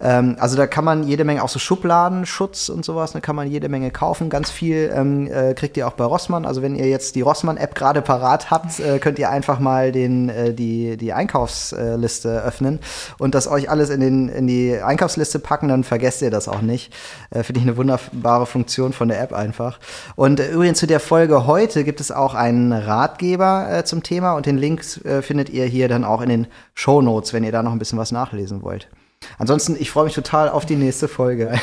Ähm, 0.00 0.36
also 0.38 0.56
da 0.56 0.66
kann 0.66 0.84
man 0.84 1.02
jede 1.04 1.24
Menge, 1.24 1.42
auch 1.42 1.48
so 1.48 1.58
Schubladenschutz 1.58 2.68
und 2.68 2.84
sowas, 2.84 3.14
ne, 3.14 3.20
kann 3.20 3.36
man 3.36 3.50
jede 3.50 3.68
Menge 3.68 3.90
kaufen. 3.90 4.30
Ganz 4.30 4.50
viel 4.50 4.92
ähm, 4.94 5.26
äh, 5.30 5.54
kriegt 5.54 5.76
ihr 5.76 5.86
auch 5.86 5.92
bei 5.92 6.04
Rossmann. 6.04 6.44
Also 6.44 6.62
wenn 6.62 6.74
ihr 6.76 6.88
jetzt 6.88 7.14
die 7.14 7.20
Rossmann-App 7.20 7.74
gerade 7.74 8.02
parat 8.02 8.50
habt, 8.50 8.80
äh, 8.80 8.98
könnt 8.98 9.18
ihr 9.18 9.30
einfach 9.30 9.58
mal 9.58 9.92
den, 9.92 10.28
äh, 10.28 10.54
die, 10.54 10.96
die 10.96 11.12
Einkaufsliste 11.12 12.42
öffnen 12.42 12.80
und 13.18 13.34
das 13.34 13.48
euch 13.48 13.70
alles 13.70 13.90
in, 13.90 14.00
den, 14.00 14.28
in 14.28 14.46
die 14.46 14.78
Einkaufsliste 14.78 15.38
packen, 15.38 15.68
dann 15.68 15.84
vergesst 15.84 16.22
ihr 16.22 16.30
das 16.30 16.48
auch 16.48 16.62
nicht. 16.62 16.92
Äh, 17.30 17.42
Finde 17.42 17.60
ich 17.60 17.66
eine 17.66 17.76
wunderbare 17.76 18.46
Funktion 18.46 18.92
von 18.92 19.08
der 19.08 19.20
App 19.20 19.32
einfach. 19.32 19.78
Und 20.14 20.40
äh, 20.40 20.50
übrigens 20.50 20.78
zu 20.78 20.86
der 20.86 21.00
Folge 21.00 21.46
heute 21.46 21.84
gibt 21.84 22.00
es 22.00 22.10
auch 22.10 22.34
einen 22.34 22.72
Ratgeber 22.72 23.68
äh, 23.70 23.84
zum 23.84 24.02
Thema 24.02 24.34
und 24.34 24.46
den 24.46 24.58
Link 24.58 24.84
findet 25.20 25.48
ihr 25.48 25.64
hier 25.64 25.88
dann 25.88 26.04
auch 26.04 26.20
in 26.20 26.28
den 26.28 26.46
Show 26.74 27.00
Notes, 27.00 27.32
wenn 27.32 27.44
ihr 27.44 27.52
da 27.52 27.62
noch 27.62 27.72
ein 27.72 27.78
bisschen 27.78 27.98
was 27.98 28.12
nachlesen 28.12 28.62
wollt. 28.62 28.88
Ansonsten, 29.38 29.76
ich 29.78 29.90
freue 29.90 30.04
mich 30.04 30.14
total 30.14 30.48
auf 30.48 30.66
die 30.66 30.76
nächste 30.76 31.08
Folge. 31.08 31.58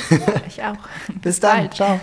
Ich 0.47 0.61
auch. 0.63 0.75
Bis 1.21 1.39
dann. 1.39 1.57
bald. 1.57 1.73
Ciao. 1.73 1.99